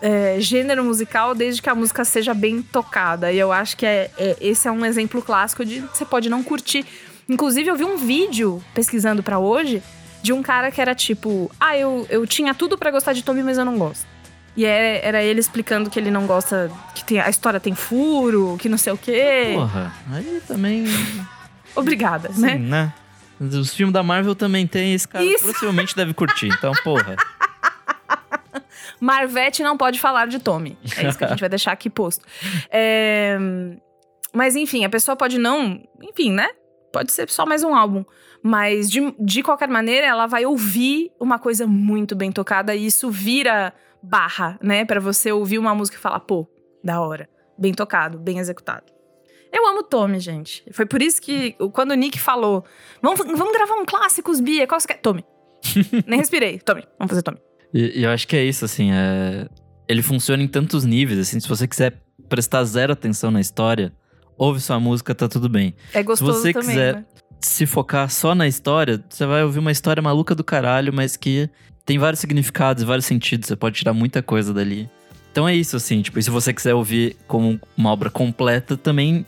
[0.00, 3.32] é, gênero musical desde que a música seja bem tocada.
[3.32, 6.42] E eu acho que é, é, esse é um exemplo clássico de você pode não
[6.42, 6.84] curtir.
[7.28, 9.82] Inclusive, eu vi um vídeo pesquisando para hoje
[10.22, 13.42] de um cara que era tipo: Ah, eu, eu tinha tudo para gostar de Tommy,
[13.42, 14.06] mas eu não gosto.
[14.58, 18.56] E era, era ele explicando que ele não gosta, que tem, a história tem furo,
[18.58, 19.52] que não sei o quê.
[19.54, 20.84] Porra, aí também.
[21.76, 22.92] Obrigada, Sim, né?
[23.38, 23.54] né?
[23.56, 25.46] Os filmes da Marvel também tem, esse cara Isso.
[25.46, 27.14] possivelmente deve curtir, então, porra.
[29.00, 30.76] Marvete não pode falar de Tommy.
[30.96, 32.24] É isso que a gente vai deixar aqui posto.
[32.68, 33.38] É...
[34.34, 35.80] Mas enfim, a pessoa pode não.
[36.02, 36.48] Enfim, né?
[36.92, 38.04] Pode ser só mais um álbum.
[38.42, 43.08] Mas de, de qualquer maneira, ela vai ouvir uma coisa muito bem tocada e isso
[43.08, 43.72] vira
[44.02, 44.84] barra, né?
[44.84, 46.48] Para você ouvir uma música e falar, pô,
[46.82, 47.28] da hora.
[47.58, 48.92] Bem tocado, bem executado.
[49.52, 50.62] Eu amo Tommy, gente.
[50.72, 52.64] Foi por isso que quando o Nick falou,
[53.02, 55.00] vamos, vamos gravar um clássicos, Bia, qual você quer?
[55.00, 55.24] Tommy.
[56.06, 56.58] Nem respirei.
[56.58, 57.38] Tommy, vamos fazer Tommy.
[57.72, 59.48] E, e, eu acho que é isso, assim, é...
[59.88, 63.92] ele funciona em tantos níveis, assim, se você quiser prestar zero atenção na história,
[64.36, 65.74] ouve sua música, tá tudo bem.
[65.92, 67.04] É gostoso Se você também, quiser né?
[67.40, 71.50] se focar só na história, você vai ouvir uma história maluca do caralho, mas que
[71.88, 74.90] tem vários significados, vários sentidos, você pode tirar muita coisa dali.
[75.32, 79.24] Então é isso, assim, tipo, e se você quiser ouvir como uma obra completa, também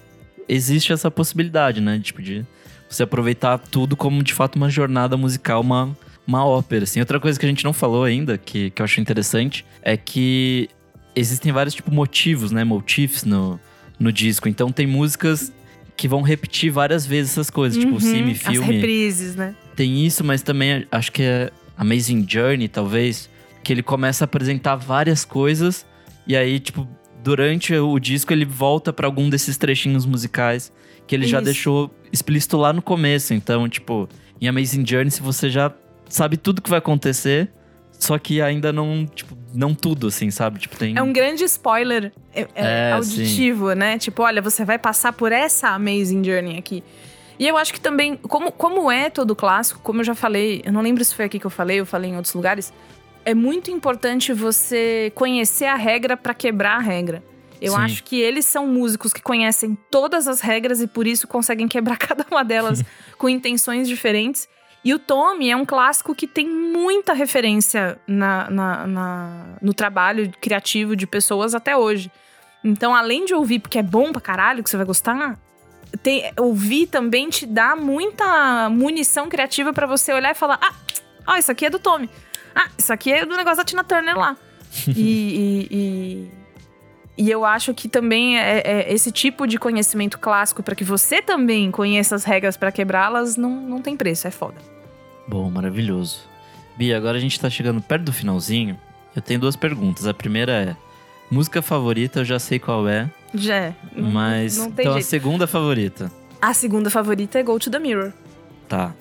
[0.47, 1.99] existe essa possibilidade, né?
[1.99, 2.45] Tipo, de
[2.87, 5.97] você aproveitar tudo como de fato uma jornada musical, uma,
[6.27, 6.85] uma ópera.
[6.85, 7.01] Assim.
[7.01, 10.69] Outra coisa que a gente não falou ainda, que, que eu acho interessante, é que
[11.17, 12.63] existem vários tipo motivos, né?
[12.63, 13.59] Motifs no,
[13.99, 14.51] no disco.
[14.51, 15.51] Então tem músicas
[15.97, 18.73] que vão repetir várias vezes essas coisas, tipo Uhum, cine, As filme.
[18.75, 19.55] reprises, né?
[19.75, 21.51] Tem isso, mas também acho que é
[21.81, 23.31] Amazing Journey, talvez,
[23.65, 25.87] que ele começa a apresentar várias coisas
[26.27, 26.87] e aí, tipo,
[27.25, 30.71] durante o disco ele volta pra algum desses trechinhos musicais
[31.07, 31.45] que ele já Isso.
[31.47, 33.33] deixou explícito lá no começo.
[33.33, 34.09] Então, tipo,
[34.41, 35.73] em Amazing Journey, se você já
[36.09, 37.51] sabe tudo que vai acontecer,
[37.91, 40.59] só que ainda não, tipo, não tudo, assim, sabe?
[40.61, 40.97] Tipo, tem.
[40.97, 43.99] É um grande spoiler é, é, É, auditivo, né?
[43.99, 46.85] Tipo, olha, você vai passar por essa Amazing Journey aqui.
[47.41, 50.71] E eu acho que também, como, como é todo clássico, como eu já falei, eu
[50.73, 52.71] não lembro se foi aqui que eu falei, eu falei em outros lugares,
[53.25, 57.23] é muito importante você conhecer a regra pra quebrar a regra.
[57.59, 57.79] Eu Sim.
[57.79, 61.97] acho que eles são músicos que conhecem todas as regras e por isso conseguem quebrar
[61.99, 62.83] cada uma delas
[63.17, 64.47] com intenções diferentes.
[64.85, 70.31] E o Tommy é um clássico que tem muita referência na, na- na- no trabalho
[70.43, 72.11] criativo de pessoas até hoje.
[72.63, 75.39] Então, além de ouvir porque é bom pra caralho, que você vai gostar,
[76.03, 80.75] tem- ouvir também te dá muita munição criativa pra você olhar e falar: ah,
[81.27, 82.09] ó, isso aqui é do Tommy.
[82.55, 84.37] Ah, isso aqui é do negócio da Tina Turner lá.
[84.89, 86.31] e, e- e-
[87.19, 91.21] e eu acho que também é, é esse tipo de conhecimento clássico pra que você
[91.21, 94.57] também conheça as regras pra quebrá-las não, não tem preço, é foda.
[95.29, 96.21] Bom, maravilhoso.
[96.77, 98.79] Bia, agora a gente tá chegando perto do finalzinho.
[99.15, 100.07] Eu tenho duas perguntas.
[100.07, 100.77] A primeira é:
[101.31, 103.75] música favorita, eu já sei qual é, Já é.
[103.95, 104.57] Não- mas.
[104.59, 105.07] Não então a jeito.
[105.07, 106.11] segunda favorita.
[106.41, 108.13] A segunda favorita é Go to the Mirror.
[108.69, 108.95] Tá.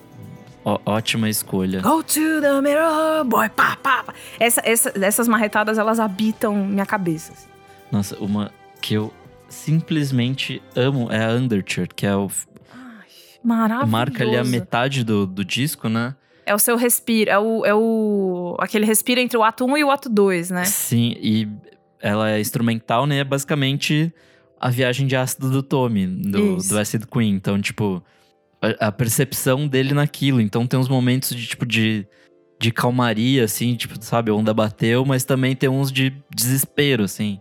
[0.65, 1.82] Ó- ótima escolha.
[1.82, 4.13] Go to the mirror, boy, pá, pá, pá.
[4.39, 7.32] Essa, essa, essas marretadas, elas habitam minha cabeça.
[7.32, 7.47] assim.
[7.91, 8.51] Nossa, uma
[8.82, 9.11] que eu
[9.47, 12.30] simplesmente amo é a Underchurch, que é o.
[13.43, 13.88] Maravilhoso.
[13.88, 16.13] Marca ali a metade do, do disco, né?
[16.45, 18.55] É o seu respiro, é o, é o...
[18.59, 20.65] Aquele respiro entre o ato 1 e o ato 2, né?
[20.65, 21.47] Sim, e
[22.01, 23.19] ela é instrumental, né?
[23.19, 24.13] É basicamente
[24.59, 26.69] a viagem de ácido do Tommy, do, Isso.
[26.69, 27.33] do Acid Queen.
[27.33, 28.03] Então, tipo,
[28.61, 30.41] a, a percepção dele naquilo.
[30.41, 32.05] Então tem uns momentos de, tipo, de,
[32.59, 37.39] de calmaria, assim, tipo, sabe, a onda bateu, mas também tem uns de desespero, assim.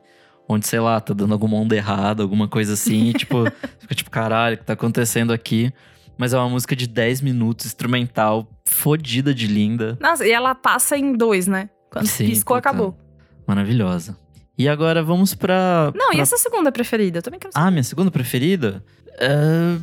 [0.48, 3.44] Onde, sei lá, tá dando alguma onda errada, alguma coisa assim, e, tipo,
[3.80, 5.72] fica tipo, caralho, o que tá acontecendo aqui?
[6.16, 9.96] Mas é uma música de 10 minutos, instrumental, fodida de linda.
[10.00, 11.68] Nossa, e ela passa em dois, né?
[11.90, 12.70] Quando Sim, piscou, puta.
[12.70, 12.98] acabou.
[13.46, 14.16] Maravilhosa.
[14.58, 15.92] E agora vamos pra.
[15.94, 17.18] Não, e pra- essa segunda preferida?
[17.18, 17.66] Eu também quero saber.
[17.66, 18.82] Ah, minha segunda preferida?
[19.20, 19.78] É,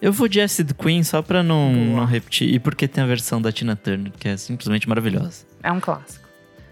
[0.00, 1.96] Eu vou de Acid Queen só pra não, Boa.
[2.00, 2.52] não repetir.
[2.52, 5.46] E porque tem a versão da Tina Turner, que é simplesmente maravilhosa.
[5.62, 6.28] É um clássico.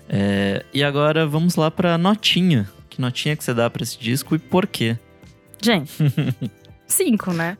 [0.08, 2.68] É, E agora vamos lá pra notinha.
[2.90, 4.98] Que notinha que você dá pra esse disco e por quê?
[5.62, 5.92] Gente,
[6.88, 7.56] cinco, né?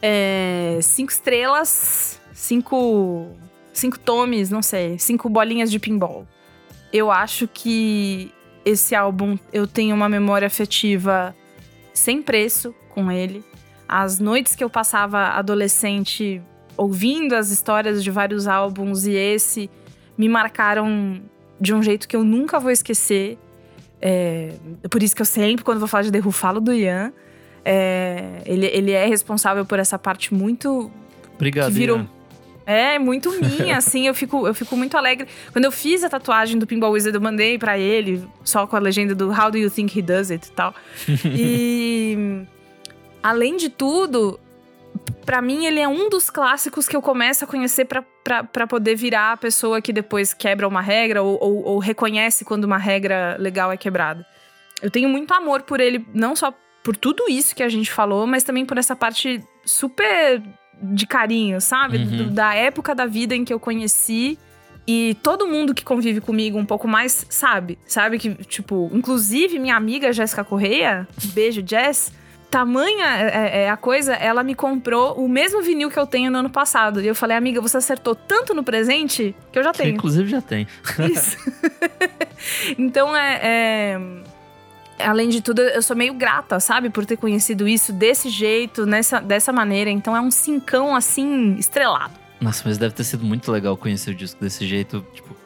[0.00, 3.28] É, cinco estrelas, cinco,
[3.72, 6.26] cinco tomes, não sei, cinco bolinhas de pinball.
[6.92, 8.32] Eu acho que
[8.64, 11.34] esse álbum eu tenho uma memória afetiva
[11.92, 13.44] sem preço com ele.
[13.88, 16.40] As noites que eu passava adolescente
[16.76, 19.70] ouvindo as histórias de vários álbuns e esse
[20.16, 21.20] me marcaram
[21.60, 23.38] de um jeito que eu nunca vou esquecer.
[24.00, 24.54] É,
[24.90, 27.12] por isso que eu sempre, quando vou falar de The Who, falo do Ian.
[27.64, 30.90] É, ele, ele é responsável por essa parte muito
[31.34, 31.68] Obrigado.
[31.68, 32.08] Que virou- Ian.
[32.66, 35.26] É, muito minha, assim, eu fico, eu fico muito alegre.
[35.52, 38.78] Quando eu fiz a tatuagem do Pinball Wizard, eu mandei pra ele, só com a
[38.78, 40.74] legenda do How do you think he does it e tal.
[41.24, 42.44] e
[43.22, 44.38] além de tudo,
[45.24, 49.32] pra mim ele é um dos clássicos que eu começo a conhecer pra poder virar
[49.32, 53.70] a pessoa que depois quebra uma regra ou, ou- ou reconhece quando uma regra legal
[53.72, 54.24] é quebrada.
[54.80, 56.52] Eu tenho muito amor por ele, não só
[56.82, 60.42] por tudo isso que a gente falou, mas também por essa parte super
[60.80, 61.98] de carinho, sabe?
[61.98, 62.16] Uhum.
[62.16, 64.38] Do- da época da vida em que eu conheci.
[64.86, 67.78] E todo mundo que convive comigo um pouco mais sabe.
[67.86, 72.12] Sabe que, tipo, inclusive minha amiga Jéssica Correia, beijo, Jess,
[72.50, 76.38] tamanha é, é, a coisa, ela me comprou o mesmo vinil que eu tenho no
[76.38, 77.00] ano passado.
[77.00, 79.94] E eu falei, amiga, você acertou tanto no presente que eu já tenho.
[79.94, 80.66] Inclusive já tem.
[81.10, 81.36] Isso.
[82.76, 84.00] então é, é
[85.04, 86.90] além de tudo, eu sou meio grata, sabe?
[86.90, 89.90] Por ter conhecido isso desse jeito, nessa, dessa maneira.
[89.90, 92.14] Então é um cincão, assim, estrelado.
[92.40, 95.36] Nossa, mas deve ter sido muito legal conhecer o disco desse jeito, tipo,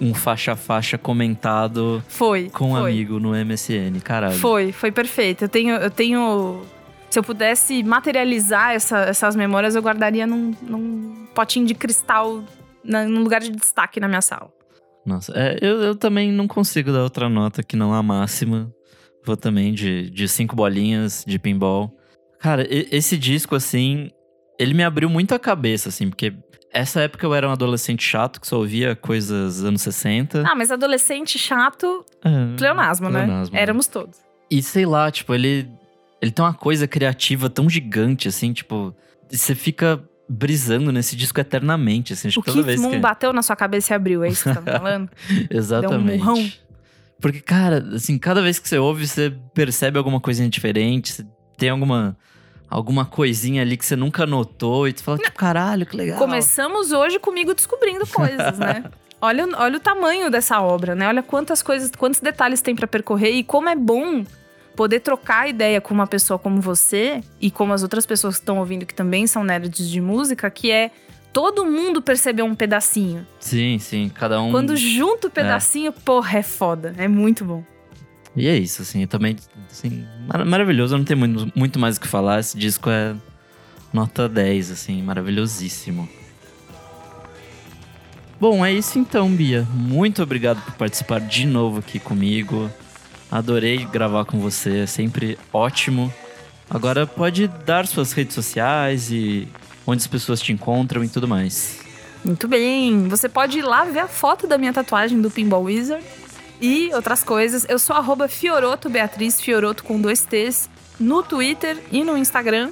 [0.00, 4.38] um faixa a faixa comentado foi, com um amigo no MSN, caralho.
[4.38, 5.44] Foi, foi perfeito.
[5.44, 5.76] Eu tenho.
[5.76, 6.62] Eu tenho
[7.10, 12.44] se eu pudesse materializar essa, essas memórias, eu guardaria num, num potinho de cristal,
[12.84, 14.48] na, num lugar de destaque na minha sala.
[15.04, 18.72] Nossa, é, eu, eu também não consigo dar outra nota que não a máxima.
[19.24, 21.94] Vou também de, de cinco bolinhas de pinball.
[22.38, 24.10] Cara, esse disco, assim,
[24.58, 26.32] ele me abriu muito a cabeça, assim, porque
[26.72, 30.44] essa época eu era um adolescente chato que só ouvia coisas anos 60.
[30.46, 33.24] Ah, mas adolescente chato, é, pleonasmo, né?
[33.24, 33.62] Pleonasmo, né?
[33.62, 34.18] Éramos todos.
[34.50, 35.68] E sei lá, tipo, ele,
[36.20, 38.94] ele tem uma coisa criativa tão gigante, assim, tipo,
[39.28, 42.28] você fica brisando nesse disco eternamente, assim.
[42.36, 42.98] O Keith Moon que...
[42.98, 45.10] bateu na sua cabeça e abriu, é isso que você tá falando?
[45.50, 46.06] Exatamente.
[46.06, 46.50] Deu um murrão.
[47.20, 51.24] Porque, cara, assim, cada vez que você ouve, você percebe alguma coisinha diferente,
[51.56, 52.16] tem alguma
[52.70, 56.18] alguma coisinha ali que você nunca notou e tu fala, tipo, caralho, que legal.
[56.18, 58.84] Começamos hoje comigo descobrindo coisas, né?
[59.22, 61.06] Olha, olha o tamanho dessa obra, né?
[61.06, 64.24] Olha quantas coisas, quantos detalhes tem para percorrer e como é bom
[64.74, 68.58] poder trocar ideia com uma pessoa como você e como as outras pessoas que estão
[68.58, 70.90] ouvindo que também são nerds de música, que é
[71.32, 73.26] todo mundo percebeu um pedacinho.
[73.38, 74.50] Sim, sim, cada um.
[74.50, 75.92] Quando junta o pedacinho, é.
[75.92, 76.94] porra, é foda.
[76.98, 77.64] É muito bom.
[78.36, 79.36] E é isso, assim, também,
[79.70, 80.96] assim, mar maravilhoso.
[80.96, 82.40] Não tenho muito, muito mais o que falar.
[82.40, 83.14] Esse disco é
[83.92, 86.08] nota 10, assim, maravilhosíssimo.
[88.40, 89.66] Bom, é isso então, Bia.
[89.74, 92.70] Muito obrigado por participar de novo aqui comigo.
[93.30, 96.12] Adorei gravar com você, é sempre ótimo.
[96.68, 99.46] Agora pode dar suas redes sociais e
[99.86, 101.80] onde as pessoas te encontram e tudo mais.
[102.24, 103.08] Muito bem.
[103.08, 106.04] Você pode ir lá ver a foto da minha tatuagem do Pinball Wizard
[106.60, 107.66] e outras coisas.
[107.68, 110.68] Eu sou arroba Fioroto Beatriz, Fioroto com dois T's,
[110.98, 112.70] no Twitter e no Instagram,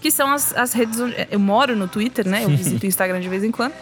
[0.00, 1.14] que são as, as redes onde.
[1.30, 2.44] Eu moro no Twitter, né?
[2.44, 3.72] Eu visito o Instagram de vez em quando.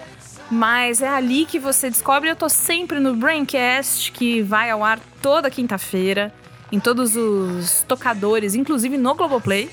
[0.51, 2.31] Mas é ali que você descobre.
[2.31, 6.33] Eu tô sempre no Braincast, que vai ao ar toda quinta-feira,
[6.71, 9.69] em todos os tocadores, inclusive no Globoplay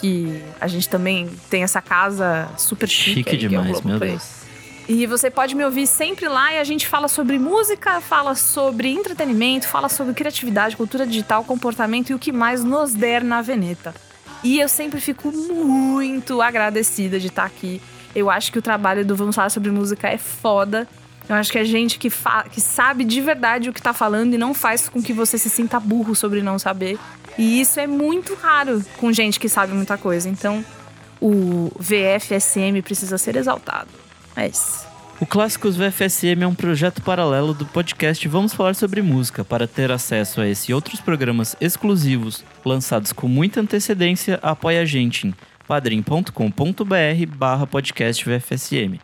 [0.00, 3.14] que a gente também tem essa casa super chique.
[3.14, 4.46] Chique aí, demais, é meu Deus.
[4.88, 8.88] E você pode me ouvir sempre lá e a gente fala sobre música, fala sobre
[8.88, 13.92] entretenimento, fala sobre criatividade, cultura digital, comportamento e o que mais nos der na Veneta.
[14.44, 17.82] E eu sempre fico muito agradecida de estar aqui.
[18.14, 20.86] Eu acho que o trabalho do Vamos Falar sobre Música é foda.
[21.28, 22.08] Eu acho que é gente que,
[22.52, 25.50] que sabe de verdade o que tá falando e não faz com que você se
[25.50, 26.96] sinta burro sobre não saber.
[27.38, 30.28] E isso é muito raro com gente que sabe muita coisa.
[30.28, 30.64] Então,
[31.20, 33.88] o VFSM precisa ser exaltado.
[34.34, 34.86] É isso.
[35.18, 39.42] O Clássicos VFSM é um projeto paralelo do podcast Vamos Falar sobre Música.
[39.42, 44.84] Para ter acesso a esse e outros programas exclusivos, lançados com muita antecedência, apoie a
[44.84, 45.34] gente em
[45.66, 49.00] padrim.com.br barra podcast VFSM.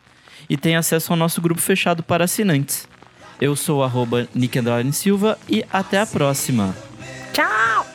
[0.51, 2.87] E tem acesso ao nosso grupo fechado para assinantes.
[3.41, 4.59] Eu sou arroba Nick
[4.93, 6.77] Silva e até a próxima.
[7.33, 7.92] Tchau!